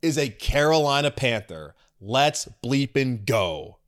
is 0.01 0.17
a 0.17 0.31
Carolina 0.31 1.11
Panther. 1.11 1.75
Let's 2.01 2.49
bleep 2.65 2.97
and 2.97 3.27
go. 3.27 3.80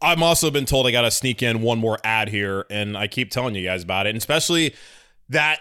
I'm 0.00 0.22
also 0.22 0.50
been 0.50 0.64
told 0.64 0.86
I 0.86 0.92
got 0.92 1.02
to 1.02 1.10
sneak 1.10 1.42
in 1.42 1.60
one 1.60 1.78
more 1.78 1.98
ad 2.04 2.28
here, 2.28 2.66
and 2.70 2.96
I 2.96 3.08
keep 3.08 3.30
telling 3.30 3.54
you 3.54 3.64
guys 3.64 3.82
about 3.82 4.06
it, 4.06 4.10
and 4.10 4.18
especially 4.18 4.74
that 5.28 5.60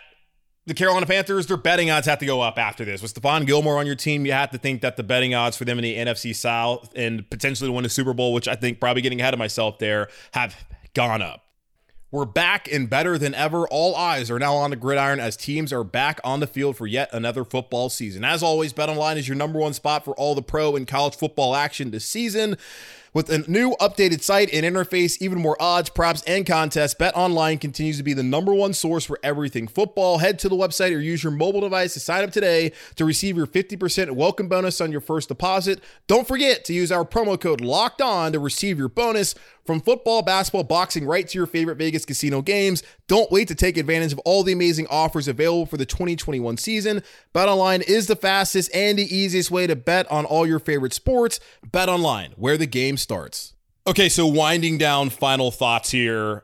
the 0.67 0.73
Carolina 0.73 1.05
Panthers, 1.05 1.47
their 1.47 1.57
betting 1.57 1.89
odds 1.89 2.07
have 2.07 2.19
to 2.19 2.25
go 2.25 2.41
up 2.41 2.59
after 2.59 2.83
this. 2.83 3.01
With 3.01 3.13
Stephon 3.13 3.47
Gilmore 3.47 3.79
on 3.79 3.85
your 3.85 3.95
team, 3.95 4.25
you 4.25 4.33
have 4.33 4.51
to 4.51 4.57
think 4.57 4.81
that 4.81 4.97
the 4.97 5.03
betting 5.03 5.33
odds 5.33 5.55
for 5.57 5.65
them 5.65 5.79
in 5.79 5.83
the 5.83 5.95
NFC 5.95 6.35
South 6.35 6.91
and 6.95 7.27
potentially 7.29 7.69
to 7.69 7.71
win 7.71 7.83
the 7.83 7.89
Super 7.89 8.13
Bowl, 8.13 8.33
which 8.33 8.47
I 8.49 8.55
think 8.55 8.79
probably 8.79 9.01
getting 9.01 9.21
ahead 9.21 9.33
of 9.33 9.39
myself 9.39 9.79
there, 9.79 10.09
have 10.33 10.67
gone 10.93 11.21
up. 11.21 11.43
We're 12.11 12.25
back 12.25 12.71
and 12.71 12.89
better 12.89 13.17
than 13.17 13.33
ever. 13.33 13.67
All 13.67 13.95
eyes 13.95 14.31
are 14.31 14.39
now 14.39 14.55
on 14.55 14.69
the 14.69 14.75
gridiron 14.77 15.19
as 15.19 15.35
teams 15.35 15.73
are 15.73 15.83
back 15.83 16.21
on 16.23 16.39
the 16.39 16.47
field 16.47 16.77
for 16.77 16.87
yet 16.87 17.09
another 17.11 17.43
football 17.43 17.89
season. 17.89 18.23
As 18.23 18.41
always, 18.41 18.71
BetOnline 18.71 19.17
is 19.17 19.27
your 19.27 19.35
number 19.35 19.59
one 19.59 19.73
spot 19.73 20.05
for 20.05 20.13
all 20.15 20.33
the 20.33 20.41
pro 20.41 20.75
and 20.75 20.87
college 20.87 21.15
football 21.15 21.55
action 21.55 21.91
this 21.91 22.05
season. 22.05 22.57
With 23.17 23.31
a 23.31 23.39
new 23.49 23.71
updated 23.81 24.21
site 24.21 24.53
and 24.53 24.63
interface, 24.63 25.19
even 25.23 25.39
more 25.39 25.59
odds, 25.59 25.89
props, 25.89 26.21
and 26.27 26.45
contests, 26.45 26.93
Bet 26.93 27.17
Online 27.17 27.57
continues 27.57 27.97
to 27.97 28.03
be 28.03 28.13
the 28.13 28.21
number 28.21 28.53
one 28.53 28.73
source 28.73 29.05
for 29.05 29.17
everything 29.23 29.67
football. 29.67 30.19
Head 30.19 30.37
to 30.37 30.49
the 30.49 30.55
website 30.55 30.95
or 30.95 30.99
use 30.99 31.23
your 31.23 31.31
mobile 31.31 31.61
device 31.61 31.95
to 31.95 31.99
sign 31.99 32.23
up 32.23 32.29
today 32.29 32.73
to 32.95 33.05
receive 33.05 33.35
your 33.35 33.47
50% 33.47 34.11
welcome 34.11 34.47
bonus 34.47 34.79
on 34.79 34.91
your 34.91 35.01
first 35.01 35.29
deposit. 35.29 35.81
Don't 36.05 36.27
forget 36.27 36.63
to 36.65 36.73
use 36.75 36.91
our 36.91 37.03
promo 37.03 37.41
code 37.41 37.59
LOCKED 37.59 38.01
ON 38.01 38.33
to 38.33 38.39
receive 38.39 38.77
your 38.77 38.87
bonus. 38.87 39.33
From 39.67 39.81
football, 39.81 40.21
basketball, 40.21 40.63
boxing, 40.63 41.05
right 41.05 41.27
to 41.27 41.37
your 41.37 41.45
favorite 41.45 41.75
Vegas 41.75 42.05
casino 42.05 42.41
games. 42.41 42.83
Don't 43.09 43.29
wait 43.29 43.49
to 43.49 43.55
take 43.55 43.75
advantage 43.75 44.13
of 44.13 44.19
all 44.19 44.41
the 44.41 44.53
amazing 44.53 44.87
offers 44.89 45.27
available 45.27 45.65
for 45.65 45.75
the 45.75 45.85
2021 45.85 46.55
season. 46.55 47.03
BetOnline 47.35 47.83
is 47.85 48.07
the 48.07 48.15
fastest 48.15 48.73
and 48.73 48.97
the 48.97 49.13
easiest 49.13 49.51
way 49.51 49.67
to 49.67 49.75
bet 49.75 50.09
on 50.09 50.23
all 50.23 50.47
your 50.47 50.59
favorite 50.59 50.93
sports. 50.93 51.41
BetOnline, 51.69 52.31
where 52.37 52.55
the 52.55 52.65
game 52.65 52.95
starts. 52.95 53.55
Okay, 53.85 54.07
so 54.07 54.25
winding 54.25 54.77
down 54.77 55.09
final 55.09 55.51
thoughts 55.51 55.91
here 55.91 56.43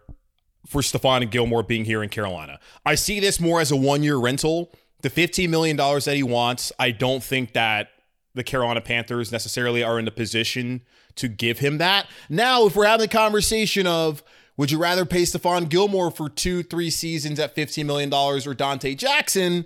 for 0.68 0.82
Stephon 0.82 1.22
and 1.22 1.32
Gilmore 1.32 1.64
being 1.64 1.86
here 1.86 2.04
in 2.04 2.10
Carolina. 2.10 2.60
I 2.86 2.96
see 2.96 3.22
this 3.22 3.40
more 3.40 3.62
as 3.62 3.72
a 3.72 3.78
one-year 3.78 4.18
rental. 4.18 4.74
The 5.02 5.10
$15 5.10 5.48
million 5.48 5.78
that 5.78 6.14
he 6.14 6.24
wants, 6.24 6.74
I 6.78 6.92
don't 6.92 7.24
think 7.24 7.54
that 7.54 7.88
the 8.36 8.44
Carolina 8.44 8.82
Panthers 8.82 9.32
necessarily 9.32 9.82
are 9.82 9.98
in 9.98 10.04
the 10.04 10.12
position 10.12 10.82
to 11.16 11.28
give 11.28 11.60
him 11.60 11.78
that. 11.78 12.08
Now, 12.30 12.66
if 12.66 12.76
we're 12.76 12.86
having 12.86 13.06
the 13.06 13.08
conversation 13.08 13.88
of 13.88 14.24
would 14.56 14.72
you 14.72 14.78
rather 14.78 15.06
pay 15.06 15.24
Stephon 15.24 15.68
Gilmore 15.68 16.12
for 16.12 16.30
two, 16.30 16.62
three 16.62 16.90
seasons 16.90 17.40
at 17.40 17.56
$15 17.56 17.86
million 17.86 18.14
or 18.14 18.54
Donte 18.54 18.96
Jackson? 18.98 19.66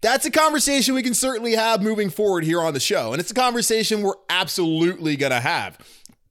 That's 0.00 0.26
a 0.26 0.30
conversation 0.30 0.94
we 0.94 1.02
can 1.02 1.14
certainly 1.14 1.52
have 1.52 1.82
moving 1.82 2.10
forward 2.10 2.44
here 2.44 2.60
on 2.60 2.74
the 2.74 2.80
show. 2.80 3.12
And 3.12 3.20
it's 3.20 3.30
a 3.30 3.34
conversation 3.34 4.02
we're 4.02 4.14
absolutely 4.28 5.16
going 5.16 5.32
to 5.32 5.40
have. 5.40 5.78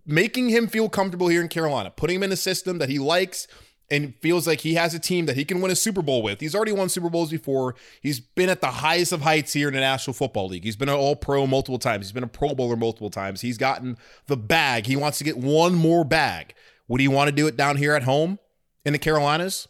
Making 0.06 0.50
him 0.50 0.68
feel 0.68 0.90
comfortable 0.90 1.30
here 1.30 1.42
in 1.42 1.48
Carolina, 1.48 1.92
putting 1.92 2.18
him 2.18 2.24
in 2.24 2.32
a 2.32 2.36
system 2.36 2.78
that 2.80 2.90
he 2.90 3.00
likes, 3.00 3.48
and 3.94 4.16
feels 4.16 4.48
like 4.48 4.62
he 4.62 4.74
has 4.74 4.96
a 4.96 5.00
team 5.00 5.28
that 5.28 5.38
he 5.38 5.46
can 5.46 5.62
win 5.62 5.70
a 5.70 5.76
Super 5.76 6.02
Bowl 6.02 6.24
with. 6.24 6.40
He's 6.40 6.56
already 6.56 6.72
won 6.72 6.90
Super 6.90 7.12
Bowls 7.12 7.30
before. 7.30 7.76
He's 8.02 8.20
been 8.20 8.50
at 8.50 8.60
the 8.60 8.72
highest 8.72 9.12
of 9.12 9.22
heights 9.22 9.54
here 9.54 9.68
in 9.68 9.76
the 9.76 9.80
National 9.80 10.16
Football 10.16 10.48
League. 10.48 10.64
He's 10.64 10.76
been 10.76 10.90
an 10.90 10.96
All 10.96 11.16
Pro 11.16 11.46
multiple 11.46 11.78
times. 11.78 12.08
He's 12.08 12.12
been 12.12 12.24
a 12.24 12.28
Pro 12.28 12.56
Bowler 12.56 12.76
multiple 12.76 13.12
times. 13.12 13.42
He's 13.42 13.60
gotten 13.60 13.98
the 14.26 14.36
bag. 14.36 14.88
He 14.88 14.96
wants 14.96 15.20
to 15.20 15.24
get 15.24 15.38
one 15.38 15.76
more 15.76 16.04
bag. 16.04 16.56
Would 16.88 17.02
he 17.02 17.08
want 17.08 17.30
to 17.30 17.36
do 17.36 17.46
it 17.46 17.56
down 17.56 17.78
here 17.78 17.94
at 17.94 18.04
home 18.04 18.40
in 18.84 18.94
the 18.94 19.00
Carolinas? 19.00 19.68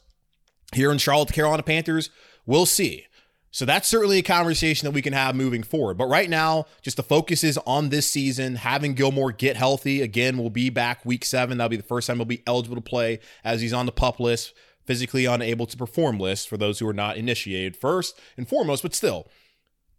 Here 0.73 0.89
in 0.89 0.99
Charlotte, 0.99 1.33
Carolina 1.33 1.61
Panthers? 1.61 2.09
We'll 2.45 2.65
see. 2.65 3.05
So 3.53 3.65
that's 3.65 3.87
certainly 3.87 4.17
a 4.17 4.23
conversation 4.23 4.87
that 4.87 4.95
we 4.95 5.03
can 5.03 5.13
have 5.13 5.35
moving 5.35 5.61
forward. 5.61 5.95
But 5.95 6.07
right 6.07 6.27
now, 6.27 6.65
just 6.81 6.97
the 6.97 7.03
focus 7.03 7.43
is 7.43 7.59
on 7.67 7.89
this 7.89 8.09
season, 8.09 8.55
having 8.55 8.95
Gilmore 8.95 9.31
get 9.31 9.55
healthy. 9.55 10.01
Again, 10.01 10.39
we'll 10.39 10.49
be 10.49 10.71
back 10.71 11.05
week 11.05 11.23
seven. 11.23 11.59
That'll 11.59 11.69
be 11.69 11.77
the 11.77 11.83
first 11.83 12.07
time 12.07 12.15
he'll 12.17 12.25
be 12.25 12.41
eligible 12.47 12.75
to 12.75 12.81
play 12.81 13.19
as 13.43 13.61
he's 13.61 13.71
on 13.71 13.85
the 13.85 13.91
pup 13.91 14.19
list, 14.19 14.55
physically 14.85 15.25
unable 15.25 15.67
to 15.67 15.77
perform 15.77 16.19
list 16.19 16.49
for 16.49 16.57
those 16.57 16.79
who 16.79 16.87
are 16.87 16.95
not 16.95 17.15
initiated 17.15 17.77
first 17.77 18.19
and 18.37 18.49
foremost. 18.49 18.81
But 18.81 18.95
still, 18.95 19.29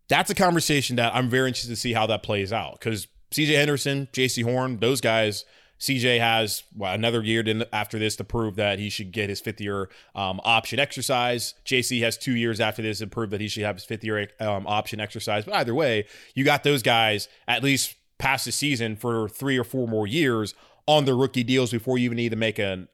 that's 0.09 0.31
a 0.31 0.35
conversation 0.35 0.97
that 0.97 1.14
I'm 1.14 1.31
very 1.31 1.47
interested 1.47 1.71
to 1.71 1.77
see 1.77 1.93
how 1.93 2.09
that 2.09 2.25
plays 2.25 2.53
out 2.53 2.81
because 2.81 3.07
CJ 3.31 3.55
Henderson, 3.55 4.09
Jaycee 4.12 4.43
Horn, 4.43 4.79
those 4.79 5.01
guys 5.01 5.45
CJ 5.85 6.18
has 6.18 6.62
well, 6.75 6.94
another 6.94 7.23
year 7.23 7.44
after 7.70 7.99
this 7.99 8.16
to 8.16 8.25
prove 8.25 8.57
that 8.57 8.79
he 8.79 8.88
should 8.88 9.12
get 9.12 9.29
his 9.29 9.38
fifth 9.40 9.61
year 9.61 9.90
um, 10.14 10.40
option 10.42 10.79
exercise. 10.79 11.55
Jaycee 11.66 12.01
has 12.01 12.16
two 12.16 12.35
years 12.35 12.59
after 12.59 12.81
this 12.81 13.01
to 13.01 13.07
prove 13.07 13.29
that 13.31 13.40
he 13.42 13.49
should 13.49 13.64
have 13.64 13.77
his 13.77 13.85
fifth 13.85 14.03
year 14.03 14.31
um, 14.40 14.66
option 14.66 14.99
exercise. 14.99 15.44
But 15.44 15.55
either 15.55 15.75
way, 15.75 16.07
you 16.35 16.42
got 16.42 16.64
those 16.64 16.83
guys 16.83 17.29
at 17.47 17.62
least 17.62 17.97
past 18.16 18.47
the 18.47 18.53
season 18.53 18.97
for 18.97 19.29
three 19.29 19.59
or 19.59 19.64
four 19.64 19.87
more 19.87 20.07
years 20.07 20.55
on 20.87 21.05
their 21.05 21.16
rookie 21.16 21.44
deals 21.44 21.70
before 21.70 21.99
you 21.99 22.07
even 22.07 22.16
need 22.16 22.31
to 22.31 22.37
make 22.37 22.59
an 22.59 22.88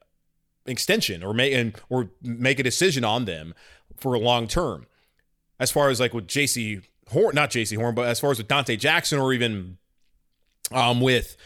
extension 0.66 1.22
or 1.22 1.32
make 1.32 1.78
or 1.88 2.10
make 2.22 2.58
a 2.58 2.64
decision 2.64 3.04
on 3.04 3.24
them 3.24 3.54
for 3.96 4.14
a 4.14 4.18
long 4.18 4.48
term. 4.48 4.86
As 5.60 5.70
far 5.70 5.90
as 5.90 6.00
like 6.00 6.12
with 6.12 6.26
Jaycee 6.26 6.82
Horn, 7.10 7.36
not 7.36 7.50
Jaycee 7.50 7.76
Horn, 7.76 7.94
but 7.94 8.08
as 8.08 8.18
far 8.18 8.32
as 8.32 8.38
with 8.38 8.48
Donte 8.48 8.76
Jackson 8.80 9.20
or 9.20 9.32
even 9.32 9.78
um, 10.72 11.00
with 11.00 11.36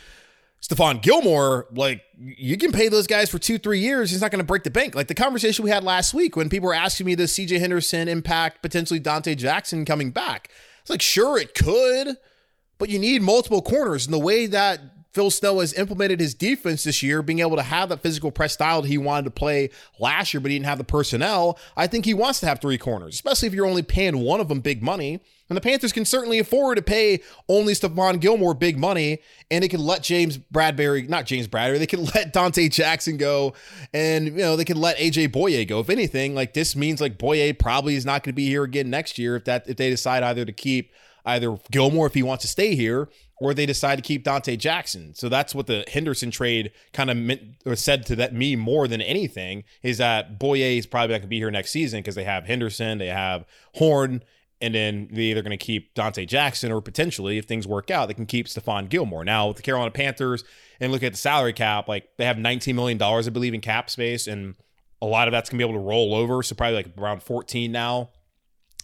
Stephon 0.67 1.03
Gilmore, 1.03 1.67
like 1.75 2.03
you 2.19 2.57
can 2.57 2.73
pay 2.73 2.89
those 2.89 3.07
guys 3.07 3.29
for 3.29 3.39
two, 3.39 3.59
three 3.59 3.81
years. 3.81 4.11
He's 4.11 4.23
not 4.23 4.31
going 4.31 4.39
to 4.39 4.47
break 4.47 4.63
the 4.63 4.71
bank. 4.71 4.95
Like 4.95 5.09
the 5.09 5.15
conversation 5.15 5.63
we 5.63 5.71
had 5.71 5.85
last 5.85 6.15
week 6.15 6.37
when 6.37 6.49
people 6.49 6.69
were 6.69 6.75
asking 6.75 7.05
me, 7.05 7.15
does 7.15 7.33
CJ 7.33 7.61
Henderson 7.61 8.09
impact 8.09 8.63
potentially 8.63 8.99
Donte 8.99 9.37
Jackson 9.37 9.85
coming 9.85 10.11
back? 10.11 10.49
It's 10.81 10.89
like, 10.89 11.03
sure, 11.03 11.39
it 11.39 11.55
could, 11.55 12.17
but 12.79 12.89
you 12.89 12.99
need 12.99 13.21
multiple 13.21 13.61
corners. 13.61 14.07
And 14.07 14.15
the 14.15 14.19
way 14.19 14.47
that 14.47 14.81
Phil 15.13 15.31
Snow 15.31 15.61
has 15.61 15.75
implemented 15.75 16.19
his 16.19 16.33
defense 16.33 16.85
this 16.85 17.03
year, 17.03 17.21
being 17.21 17.41
able 17.41 17.57
to 17.57 17.63
have 17.63 17.91
that 17.91 18.01
physical 18.01 18.31
press 18.31 18.55
style 18.55 18.81
that 18.81 18.89
he 18.89 18.97
wanted 18.97 19.25
to 19.25 19.31
play 19.33 19.69
last 20.01 20.33
year, 20.33 20.41
but 20.41 20.51
he 20.51 20.57
didn't 20.57 20.67
have 20.67 20.79
the 20.79 20.85
personnel. 20.85 21.59
I 21.77 21.89
think 21.89 22.07
he 22.07 22.15
wants 22.15 22.41
to 22.41 22.47
have 22.47 22.63
three 22.63 22.79
corners, 22.79 23.15
especially 23.15 23.49
if 23.49 23.55
you're 23.55 23.67
only 23.67 23.83
paying 23.83 24.19
one 24.19 24.41
of 24.41 24.49
them 24.49 24.61
big 24.61 24.83
money. 24.83 25.21
And 25.49 25.57
the 25.57 25.61
Panthers 25.61 25.93
can 25.93 26.07
certainly 26.07 26.39
afford 26.39 26.77
to 26.77 26.83
pay 26.83 27.21
only 27.49 27.75
Stephon 27.75 28.19
Gilmore 28.19 28.55
big 28.55 28.79
money, 28.79 29.19
and 29.51 29.63
they 29.63 29.69
can 29.69 29.85
let 29.85 30.03
James 30.03 30.39
Bradberry, 30.39 31.07
not 31.07 31.27
James 31.27 31.49
Bradberry, 31.49 31.79
they 31.79 31.87
can 31.87 32.05
let 32.15 32.33
Donte 32.33 32.71
Jackson 32.71 33.19
go, 33.19 33.53
and 33.93 34.27
you 34.27 34.33
know 34.33 34.57
they 34.57 34.65
can 34.65 34.81
let 34.81 34.97
AJ 34.97 35.33
Bouye 35.33 35.69
go. 35.69 35.81
If 35.81 35.91
anything, 35.91 36.35
like 36.35 36.55
this 36.55 36.75
means 36.75 37.01
like 37.01 37.19
Bouye 37.19 37.59
probably 37.59 37.95
is 37.95 38.07
not 38.07 38.23
going 38.23 38.33
to 38.33 38.37
be 38.37 38.47
here 38.47 38.65
again 38.65 38.89
next 38.89 39.19
year 39.19 39.37
if 39.37 39.45
that 39.45 39.69
if 39.69 39.77
they 39.77 39.91
decide 39.91 40.23
either 40.23 40.45
to 40.45 40.53
keep 40.53 40.93
either 41.27 41.57
Gilmore 41.71 42.07
if 42.07 42.15
he 42.15 42.23
wants 42.23 42.43
to 42.43 42.49
stay 42.49 42.75
here, 42.75 43.09
or 43.37 43.53
they 43.53 43.67
decide 43.67 43.97
to 43.97 44.03
keep 44.03 44.25
Donte 44.25 44.59
Jackson. 44.59 45.15
So 45.15 45.29
that's 45.29 45.55
what 45.55 45.67
the 45.67 45.85
Henderson 45.93 46.31
trade 46.31 46.73
kind 46.93 47.11
of 47.11 47.17
meant 47.17 47.43
or 47.67 47.77
said 47.77 48.07
to 48.07 48.17
that 48.17 48.35
me 48.35 48.57
more 48.57 48.89
than 48.89 49.01
anything 49.01 49.65
is 49.83 49.99
that 49.99 50.39
Bouye 50.39 50.79
is 50.79 50.87
probably 50.87 51.15
not 51.15 51.19
going 51.19 51.23
to 51.23 51.29
be 51.29 51.39
here 51.39 51.51
next 51.51 51.71
season 51.71 52.01
because 52.01 52.15
they 52.15 52.25
have 52.25 52.45
Henderson, 52.47 52.99
they 52.99 53.09
have 53.09 53.45
Horn, 53.75 54.23
and 54.65 54.75
then 54.75 55.09
they're 55.13 55.23
either 55.23 55.43
going 55.43 55.57
to 55.57 55.65
keep 55.65 55.95
Donte 55.95 56.27
Jackson 56.27 56.73
or 56.73 56.81
potentially, 56.81 57.37
if 57.37 57.45
things 57.45 57.67
work 57.67 57.91
out, 57.91 58.09
they 58.09 58.15
can 58.15 58.25
keep 58.27 58.47
Stephon 58.47 58.89
Gilmore. 58.89 59.25
Now, 59.25 59.49
with 59.49 59.59
the 59.59 59.63
Carolina 59.63 59.91
Panthers 59.91 60.43
and 60.81 60.91
look 60.91 61.03
at 61.03 61.13
the 61.13 61.19
salary 61.19 61.53
cap, 61.53 61.87
like 61.87 62.09
they 62.17 62.25
have 62.25 62.39
$19 62.39 62.75
million, 62.75 63.01
I 63.01 63.29
believe, 63.29 63.53
in 63.53 63.61
cap 63.61 63.91
space, 63.91 64.27
and 64.27 64.55
a 65.03 65.07
lot 65.07 65.29
of 65.29 65.33
that's 65.33 65.51
going 65.51 65.59
to 65.59 65.65
be 65.65 65.71
able 65.71 65.79
to 65.81 65.87
roll 65.87 66.15
over. 66.15 66.43
So 66.43 66.55
probably 66.55 66.77
like 66.77 66.89
around 66.99 67.23
14 67.23 67.71
now. 67.71 68.09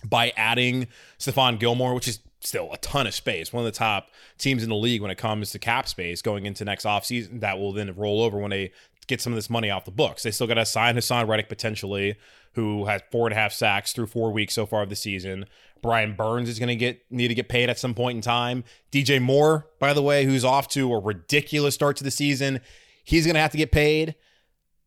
by 0.05 0.33
adding 0.37 0.87
Stephon 1.19 1.59
Gilmore, 1.59 1.95
which 1.95 2.09
is 2.09 2.21
still 2.41 2.71
a 2.73 2.79
ton 2.79 3.07
of 3.07 3.15
space. 3.15 3.53
One 3.53 3.67
of 3.67 3.73
the 3.73 3.79
top 3.79 4.11
teams 4.39 4.63
in 4.63 4.69
the 4.69 4.77
league 4.77 5.03
when 5.03 5.11
it 5.11 5.19
comes 5.19 5.51
to 5.53 5.59
cap 5.59 5.89
space 5.89 6.23
going 6.23 6.47
into 6.47 6.65
next 6.65 6.85
offseason 6.85 7.41
that 7.41 7.59
will 7.59 7.73
then 7.73 7.95
roll 7.95 8.23
over 8.23 8.39
when 8.39 8.51
they 8.51 8.73
get 9.07 9.21
some 9.21 9.33
of 9.33 9.37
this 9.37 9.51
money 9.51 9.71
off 9.71 9.85
the 9.85 9.91
books. 9.91 10.23
They 10.23 10.31
still 10.31 10.47
got 10.47 10.55
to 10.55 10.65
sign 10.65 10.97
Haason 10.97 11.29
Reddick 11.29 11.49
potentially, 11.49 12.17
who 12.55 12.87
has 12.87 13.03
four 13.11 13.27
and 13.27 13.33
a 13.33 13.37
half 13.37 13.53
sacks 13.53 13.93
through 13.93 14.07
four 14.07 14.31
weeks 14.33 14.55
so 14.55 14.67
far 14.67 14.83
of 14.83 14.89
the 14.89 14.97
season. 14.97 15.47
Brian 15.83 16.15
Burns 16.15 16.49
is 16.49 16.59
going 16.59 16.69
to 16.69 16.77
get 16.77 17.01
need 17.11 17.29
to 17.29 17.35
get 17.35 17.49
paid 17.49 17.71
at 17.71 17.79
some 17.79 17.95
point 17.95 18.17
in 18.17 18.23
time. 18.23 18.65
DJ 18.93 19.21
Moore, 19.21 19.67
by 19.79 19.93
the 19.93 20.03
way, 20.03 20.25
who's 20.25 20.45
off 20.45 20.69
to 20.69 20.93
a 20.93 21.01
ridiculous 21.01 21.75
start 21.75 21.97
to 21.97 22.05
the 22.05 22.11
season, 22.11 22.61
he's 23.05 23.25
going 23.25 23.35
to 23.35 23.41
have 23.41 23.53
to 23.53 23.59
get 23.59 23.73
paid. 23.73 24.15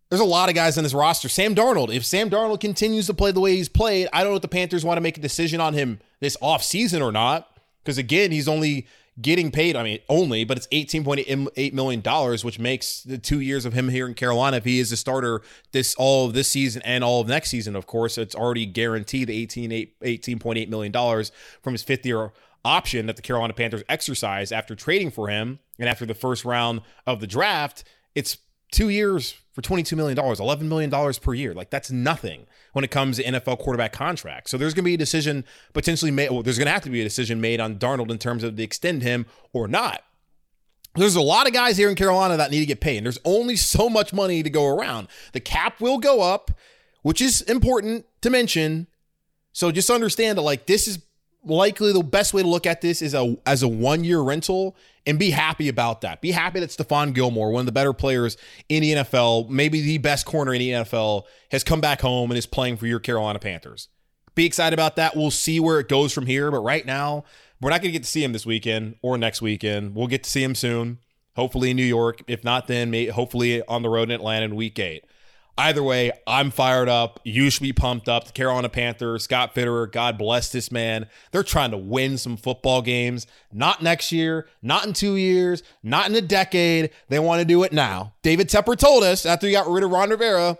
There's 0.09 0.21
a 0.21 0.25
lot 0.25 0.49
of 0.49 0.55
guys 0.55 0.77
on 0.77 0.83
this 0.83 0.93
roster. 0.93 1.27
Sam 1.27 1.55
Darnold, 1.55 1.93
if 1.93 2.05
Sam 2.05 2.29
Darnold 2.29 2.59
continues 2.59 3.07
to 3.07 3.13
play 3.13 3.31
the 3.31 3.39
way 3.39 3.55
he's 3.55 3.69
played, 3.69 4.07
I 4.13 4.21
don't 4.23 4.31
know 4.31 4.35
if 4.35 4.43
the 4.43 4.47
Panthers 4.47 4.85
want 4.85 4.97
to 4.97 5.01
make 5.01 5.17
a 5.17 5.21
decision 5.21 5.59
on 5.59 5.73
him 5.73 5.99
this 6.19 6.37
offseason 6.37 7.01
or 7.01 7.11
not. 7.11 7.49
Because 7.83 7.97
again, 7.97 8.31
he's 8.31 8.47
only 8.47 8.87
getting 9.21 9.51
paid. 9.51 9.75
I 9.75 9.83
mean, 9.83 9.99
only, 10.09 10.43
but 10.43 10.57
it's 10.57 10.67
$18.8 10.67 11.73
million, 11.73 12.01
which 12.43 12.59
makes 12.59 13.01
the 13.03 13.17
two 13.17 13.39
years 13.39 13.65
of 13.65 13.73
him 13.73 13.89
here 13.89 14.07
in 14.07 14.13
Carolina, 14.13 14.57
if 14.57 14.65
he 14.65 14.79
is 14.79 14.91
a 14.91 14.97
starter 14.97 15.41
this 15.71 15.95
all 15.95 16.25
of 16.25 16.33
this 16.33 16.47
season 16.47 16.81
and 16.83 17.03
all 17.03 17.21
of 17.21 17.27
next 17.27 17.49
season, 17.49 17.75
of 17.75 17.85
course, 17.85 18.17
it's 18.17 18.35
already 18.35 18.65
guaranteed 18.65 19.27
the 19.27 19.47
$18.8 19.47 20.69
million 20.69 21.25
from 21.61 21.73
his 21.73 21.83
fifth 21.83 22.05
year 22.05 22.31
option 22.65 23.05
that 23.07 23.15
the 23.15 23.21
Carolina 23.21 23.53
Panthers 23.53 23.83
exercise 23.89 24.51
after 24.51 24.75
trading 24.75 25.11
for 25.11 25.27
him 25.27 25.59
and 25.77 25.89
after 25.89 26.05
the 26.05 26.13
first 26.13 26.45
round 26.45 26.81
of 27.05 27.19
the 27.19 27.27
draft. 27.27 27.83
It's 28.15 28.37
two 28.73 28.89
years 28.89 29.35
for 29.53 29.61
$22 29.61 29.95
million, 29.95 30.17
$11 30.17 30.61
million 30.61 31.13
per 31.21 31.33
year. 31.33 31.53
Like 31.53 31.69
that's 31.69 31.91
nothing 31.91 32.47
when 32.73 32.83
it 32.83 32.91
comes 32.91 33.17
to 33.17 33.23
NFL 33.23 33.59
quarterback 33.59 33.93
contracts. 33.93 34.51
So 34.51 34.57
there's 34.57 34.73
going 34.73 34.83
to 34.83 34.89
be 34.89 34.95
a 34.95 34.97
decision 34.97 35.45
potentially 35.73 36.11
made. 36.11 36.31
Well, 36.31 36.43
there's 36.43 36.57
going 36.57 36.65
to 36.65 36.71
have 36.71 36.83
to 36.83 36.89
be 36.89 37.01
a 37.01 37.03
decision 37.03 37.39
made 37.39 37.61
on 37.61 37.77
Darnold 37.77 38.09
in 38.09 38.17
terms 38.17 38.43
of 38.43 38.55
to 38.55 38.63
extend 38.63 39.03
him 39.03 39.25
or 39.53 39.67
not. 39.67 40.03
There's 40.95 41.15
a 41.15 41.21
lot 41.21 41.47
of 41.47 41.53
guys 41.53 41.77
here 41.77 41.89
in 41.89 41.95
Carolina 41.95 42.37
that 42.37 42.51
need 42.51 42.59
to 42.59 42.65
get 42.65 42.81
paid. 42.81 42.97
And 42.97 43.05
there's 43.05 43.19
only 43.25 43.55
so 43.55 43.89
much 43.89 44.11
money 44.11 44.43
to 44.43 44.49
go 44.49 44.67
around. 44.67 45.07
The 45.31 45.39
cap 45.39 45.79
will 45.79 45.99
go 45.99 46.21
up, 46.21 46.51
which 47.01 47.21
is 47.21 47.41
important 47.41 48.05
to 48.21 48.29
mention. 48.29 48.87
So 49.53 49.71
just 49.71 49.89
understand 49.89 50.37
that 50.37 50.43
like 50.43 50.65
this 50.65 50.87
is 50.87 50.99
likely 51.43 51.91
the 51.93 52.03
best 52.03 52.33
way 52.33 52.41
to 52.41 52.47
look 52.47 52.65
at 52.65 52.81
this 52.81 53.01
is 53.01 53.13
a 53.13 53.37
as 53.45 53.63
a 53.63 53.67
one 53.67 54.03
year 54.03 54.21
rental 54.21 54.75
and 55.05 55.19
be 55.19 55.31
happy 55.31 55.67
about 55.67 56.01
that. 56.01 56.21
Be 56.21 56.31
happy 56.31 56.59
that 56.59 56.69
Stephon 56.69 57.13
Gilmore, 57.13 57.51
one 57.51 57.61
of 57.61 57.65
the 57.65 57.71
better 57.71 57.93
players 57.93 58.37
in 58.69 58.81
the 58.81 58.93
NFL, 58.93 59.49
maybe 59.49 59.81
the 59.81 59.97
best 59.97 60.25
corner 60.25 60.53
in 60.53 60.59
the 60.59 60.69
NFL, 60.69 61.23
has 61.51 61.63
come 61.63 61.81
back 61.81 62.01
home 62.01 62.31
and 62.31 62.37
is 62.37 62.45
playing 62.45 62.77
for 62.77 62.87
your 62.87 62.99
Carolina 62.99 63.39
Panthers. 63.39 63.89
Be 64.35 64.45
excited 64.45 64.73
about 64.73 64.95
that. 64.95 65.15
We'll 65.15 65.31
see 65.31 65.59
where 65.59 65.79
it 65.79 65.89
goes 65.89 66.13
from 66.13 66.25
here. 66.25 66.49
But 66.49 66.59
right 66.59 66.85
now, 66.85 67.25
we're 67.61 67.69
not 67.69 67.81
going 67.81 67.89
to 67.89 67.99
get 67.99 68.03
to 68.03 68.09
see 68.09 68.23
him 68.23 68.33
this 68.33 68.45
weekend 68.45 68.95
or 69.01 69.17
next 69.17 69.41
weekend. 69.41 69.95
We'll 69.95 70.07
get 70.07 70.23
to 70.23 70.29
see 70.29 70.43
him 70.43 70.55
soon, 70.55 70.99
hopefully 71.35 71.69
in 71.69 71.77
New 71.77 71.85
York. 71.85 72.23
If 72.27 72.43
not, 72.43 72.67
then 72.67 72.93
hopefully 73.09 73.61
on 73.67 73.83
the 73.83 73.89
road 73.89 74.09
in 74.09 74.11
Atlanta 74.11 74.45
in 74.45 74.55
week 74.55 74.79
eight. 74.79 75.05
Either 75.57 75.83
way, 75.83 76.11
I'm 76.25 76.49
fired 76.49 76.89
up. 76.89 77.19
You 77.23 77.51
should 77.51 77.61
be 77.61 77.73
pumped 77.73 78.09
up. 78.09 78.25
The 78.25 78.31
Carolina 78.31 78.69
Panthers, 78.69 79.23
Scott 79.23 79.53
Fitterer, 79.53 79.91
God 79.91 80.17
bless 80.17 80.51
this 80.51 80.71
man. 80.71 81.07
They're 81.31 81.43
trying 81.43 81.71
to 81.71 81.77
win 81.77 82.17
some 82.17 82.37
football 82.37 82.81
games. 82.81 83.27
Not 83.51 83.83
next 83.83 84.11
year, 84.11 84.47
not 84.63 84.87
in 84.87 84.93
two 84.93 85.15
years, 85.15 85.61
not 85.83 86.09
in 86.09 86.15
a 86.15 86.21
decade. 86.21 86.89
They 87.09 87.19
want 87.19 87.39
to 87.39 87.45
do 87.45 87.61
it 87.63 87.71
now. 87.71 88.13
David 88.23 88.49
Tepper 88.49 88.75
told 88.75 89.03
us 89.03 89.27
after 89.27 89.45
he 89.45 89.53
got 89.53 89.67
rid 89.67 89.83
of 89.83 89.91
Ron 89.91 90.09
Rivera 90.09 90.57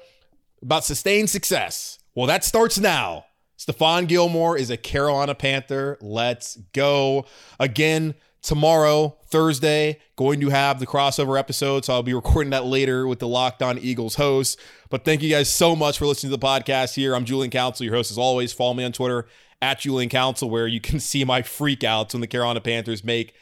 about 0.61 0.83
sustained 0.83 1.29
success. 1.29 1.97
Well, 2.13 2.27
that 2.27 2.43
starts 2.43 2.77
now. 2.77 3.25
Stephon 3.57 4.07
Gilmore 4.07 4.57
is 4.57 4.69
a 4.69 4.77
Carolina 4.77 5.33
Panther. 5.33 5.97
Let's 6.01 6.57
go. 6.73 7.25
Again, 7.59 8.13
tomorrow, 8.43 9.17
Thursday, 9.25 9.99
going 10.15 10.39
to 10.41 10.49
have 10.49 10.79
the 10.79 10.85
crossover 10.85 11.39
episode. 11.39 11.85
So 11.85 11.93
I'll 11.93 12.03
be 12.03 12.13
recording 12.13 12.51
that 12.51 12.65
later 12.65 13.07
with 13.07 13.17
the 13.17 13.27
Locked 13.27 13.63
On 13.63 13.79
Eagles 13.79 14.15
host. 14.15 14.59
But 14.89 15.05
thank 15.05 15.23
you 15.23 15.29
guys 15.29 15.49
so 15.49 15.75
much 15.75 15.97
for 15.97 16.05
listening 16.05 16.31
to 16.31 16.37
the 16.37 16.45
podcast 16.45 16.93
here. 16.93 17.15
I'm 17.15 17.25
Julian 17.25 17.49
Council, 17.49 17.85
your 17.85 17.95
host 17.95 18.11
as 18.11 18.17
always. 18.19 18.53
Follow 18.53 18.75
me 18.75 18.83
on 18.83 18.91
Twitter 18.91 19.25
at 19.61 19.79
Julian 19.79 20.09
Council, 20.09 20.49
where 20.49 20.67
you 20.67 20.79
can 20.79 20.99
see 20.99 21.23
my 21.23 21.41
freakouts 21.41 22.13
when 22.13 22.21
the 22.21 22.27
Carolina 22.27 22.61
Panthers 22.61 23.03
make 23.03 23.33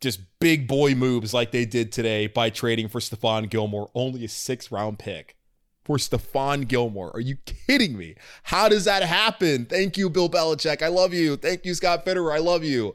just 0.00 0.20
big 0.38 0.68
boy 0.68 0.94
moves 0.94 1.34
like 1.34 1.50
they 1.50 1.64
did 1.64 1.90
today 1.90 2.28
by 2.28 2.48
trading 2.48 2.88
for 2.88 3.00
Stephon 3.00 3.50
Gilmore, 3.50 3.90
only 3.94 4.24
a 4.24 4.28
six 4.28 4.70
round 4.70 5.00
pick 5.00 5.36
for 5.84 5.96
Stephon 5.96 6.68
Gilmore. 6.68 7.10
Are 7.12 7.20
you 7.20 7.38
kidding 7.44 7.98
me? 7.98 8.14
How 8.44 8.68
does 8.68 8.84
that 8.84 9.02
happen? 9.02 9.66
Thank 9.66 9.96
you, 9.96 10.08
Bill 10.08 10.28
Belichick. 10.28 10.82
I 10.82 10.88
love 10.88 11.12
you. 11.12 11.36
Thank 11.36 11.64
you, 11.64 11.74
Scott 11.74 12.06
Fitterer. 12.06 12.32
I 12.32 12.38
love 12.38 12.62
you. 12.62 12.94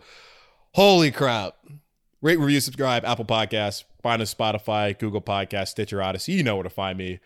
Holy 0.76 1.12
crap. 1.12 1.56
Rate, 2.20 2.40
review, 2.40 2.60
subscribe, 2.60 3.06
Apple 3.06 3.26
Podcasts, 3.26 3.84
find 4.02 4.24
us 4.24 4.34
Spotify, 4.34 4.98
Google 4.98 5.22
Podcasts, 5.22 5.68
Stitcher, 5.68 6.00
Audacy. 6.00 6.34
You 6.34 6.42
know 6.42 6.56
where 6.56 6.64
to 6.64 6.70
find 6.70 6.98
me. 6.98 7.20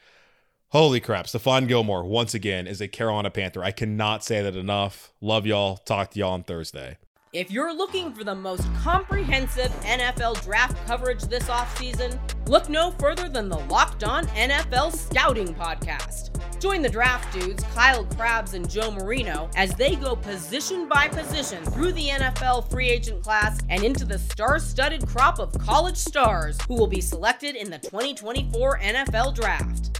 Holy 0.71 0.99
crap. 0.99 1.27
Stephon 1.27 1.65
Gilmore, 1.65 2.03
once 2.03 2.33
again, 2.33 2.67
is 2.67 2.81
a 2.81 2.89
Carolina 2.89 3.29
Panther. 3.29 3.63
I 3.63 3.71
cannot 3.71 4.21
say 4.25 4.41
that 4.41 4.57
enough. 4.57 5.13
Love 5.21 5.45
y'all. 5.45 5.77
Talk 5.77 6.11
to 6.11 6.19
y'all 6.19 6.33
on 6.33 6.43
Thursday. 6.43 6.97
If 7.33 7.51
you're 7.51 7.75
looking 7.75 8.13
for 8.13 8.23
the 8.23 8.33
most 8.33 8.65
comprehensive 8.75 9.69
NFL 9.81 10.41
draft 10.45 10.77
coverage 10.87 11.23
this 11.23 11.43
offseason, 11.49 12.17
look 12.47 12.69
no 12.69 12.91
further 12.91 13.27
than 13.27 13.49
the 13.49 13.59
Locked 13.65 14.05
On 14.05 14.25
NFL 14.27 14.95
Scouting 14.95 15.53
Podcast. 15.53 16.31
Join 16.61 16.81
the 16.81 16.89
draft 16.89 17.37
dudes, 17.37 17.63
Kyle 17.75 18.05
Crabbs 18.05 18.53
and 18.53 18.69
Joe 18.69 18.91
Marino, 18.91 19.49
as 19.57 19.73
they 19.75 19.95
go 19.97 20.15
position 20.15 20.87
by 20.87 21.09
position 21.09 21.65
through 21.65 21.91
the 21.91 22.07
NFL 22.07 22.71
free 22.71 22.87
agent 22.87 23.21
class 23.23 23.59
and 23.69 23.83
into 23.83 24.05
the 24.05 24.17
star 24.17 24.57
studded 24.57 25.05
crop 25.05 25.37
of 25.37 25.51
college 25.59 25.97
stars 25.97 26.57
who 26.69 26.75
will 26.75 26.87
be 26.87 27.01
selected 27.01 27.57
in 27.57 27.69
the 27.69 27.79
2024 27.79 28.79
NFL 28.79 29.35
Draft. 29.35 29.99